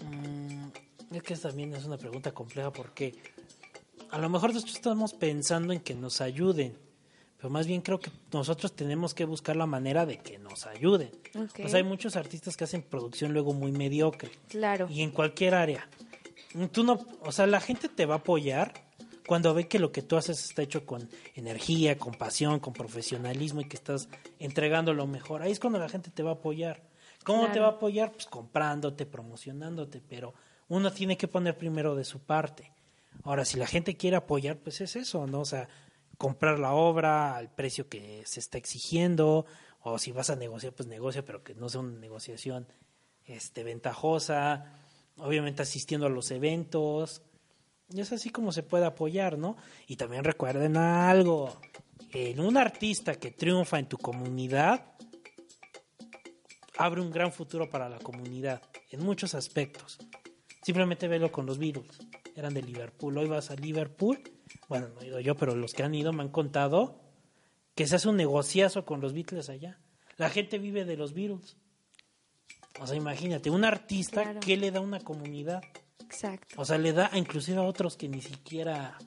[0.00, 0.68] Mm,
[1.14, 3.14] es que también es una pregunta compleja porque
[4.10, 6.76] a lo mejor nosotros estamos pensando en que nos ayuden,
[7.36, 11.10] pero más bien creo que nosotros tenemos que buscar la manera de que nos ayuden.
[11.34, 11.60] Ok.
[11.64, 14.30] O sea, hay muchos artistas que hacen producción luego muy mediocre.
[14.48, 14.86] Claro.
[14.90, 15.88] Y en cualquier área.
[16.72, 18.72] Tú no, o sea, la gente te va a apoyar
[19.26, 23.60] cuando ve que lo que tú haces está hecho con energía, con pasión, con profesionalismo
[23.60, 25.42] y que estás entregando lo mejor.
[25.42, 26.82] Ahí es cuando la gente te va a apoyar.
[27.24, 27.52] ¿Cómo Claro.
[27.54, 28.12] te va a apoyar?
[28.12, 30.34] Pues comprándote, promocionándote, pero
[30.68, 32.70] uno tiene que poner primero de su parte.
[33.24, 35.40] Ahora, si la gente quiere apoyar, pues es eso, ¿no?
[35.40, 35.68] O sea,
[36.18, 39.46] comprar la obra al precio que se está exigiendo,
[39.80, 42.66] o si vas a negociar, pues negocia, pero que no sea una negociación
[43.24, 44.83] este, ventajosa,
[45.16, 47.22] obviamente asistiendo a los eventos,
[47.90, 49.56] y es así como se puede apoyar, ¿no?
[49.86, 51.60] Y también recuerden algo,
[52.12, 54.92] en un artista que triunfa en tu comunidad,
[56.76, 59.98] abre un gran futuro para la comunidad, en muchos aspectos.
[60.62, 61.98] Simplemente velo con los Beatles,
[62.36, 64.20] eran de Liverpool, hoy vas a Liverpool,
[64.68, 67.00] bueno, no he ido yo, pero los que han ido me han contado
[67.74, 69.80] que se hace un negociazo con los Beatles allá.
[70.16, 71.56] La gente vive de los Beatles.
[72.80, 74.40] O sea, imagínate, un artista, Claro.
[74.40, 75.62] ¿qué le da a una comunidad?
[76.00, 76.54] Exacto.
[76.60, 78.98] O sea, le da inclusive a otros que ni siquiera,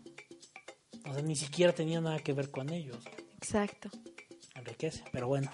[1.05, 3.03] o sea, ni siquiera tenían nada que ver con ellos.
[3.38, 3.89] Exacto.
[4.55, 5.51] Enriquece, pero bueno,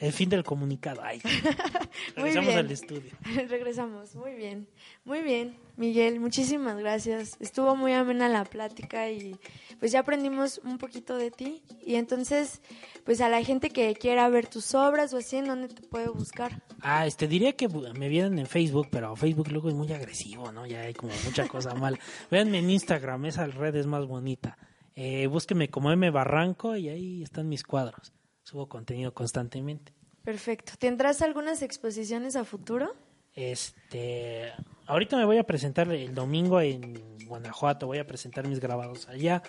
[0.00, 1.02] el fin del comunicado.
[1.02, 1.20] Ay,
[2.16, 2.58] regresamos bien.
[2.58, 3.12] al estudio.
[3.48, 4.68] Regresamos, muy bien,
[5.04, 7.36] muy bien, Miguel, muchísimas gracias.
[7.40, 9.36] Estuvo muy amena la plática y
[9.78, 12.60] pues ya aprendimos un poquito de ti y entonces
[13.04, 16.08] pues a la gente que quiera ver tus obras o así, ¿en dónde te puede
[16.08, 16.62] buscar?
[16.80, 20.66] Ah, este, diría que me vieran en Facebook, pero Facebook luego es muy agresivo, ¿no?
[20.66, 21.98] Ya hay como mucha cosa mal.
[22.30, 24.56] Véanme en Instagram, esa red es más bonita.
[24.96, 28.12] Eh, búsquenme como M Barranco y ahí están mis cuadros.
[28.44, 29.92] Subo contenido constantemente.
[30.22, 30.74] Perfecto.
[30.78, 32.94] ¿Tendrás algunas exposiciones a futuro?
[33.34, 34.52] Este,
[34.86, 39.42] ahorita me voy a presentar el domingo en Guanajuato, voy a presentar mis grabados allá,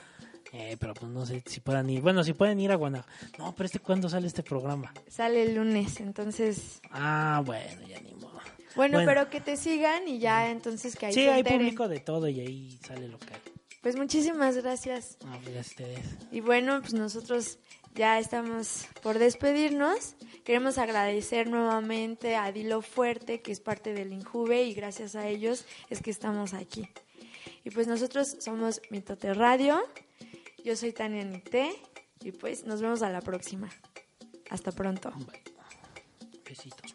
[0.51, 2.01] eh, pero pues no sé si puedan ir.
[2.01, 3.11] Bueno, si pueden ir a Guanajuato.
[3.37, 4.93] No, pero este cuándo sale este programa.
[5.07, 6.81] Sale el lunes, entonces...
[6.89, 8.39] Ah, bueno, ya ni modo.
[8.75, 9.05] Bueno, Bueno.
[9.05, 12.27] pero que te sigan y ya entonces que ahí Sí, se hay público de todo
[12.27, 13.39] y ahí sale lo que hay.
[13.81, 15.17] Pues muchísimas gracias.
[15.23, 15.99] No, pues ya ustedes.
[16.31, 17.59] Y bueno, pues nosotros
[17.95, 20.15] ya estamos por despedirnos.
[20.43, 25.65] Queremos agradecer nuevamente a Dilo Fuerte, que es parte del Injuve, y gracias a ellos
[25.89, 26.87] es que estamos aquí.
[27.63, 29.81] Y pues nosotros somos Mitote Radio.
[30.63, 31.71] Yo soy Tania Nicté
[32.21, 33.69] y pues nos vemos a la próxima.
[34.49, 35.11] Hasta pronto.
[36.47, 36.94] Besitos.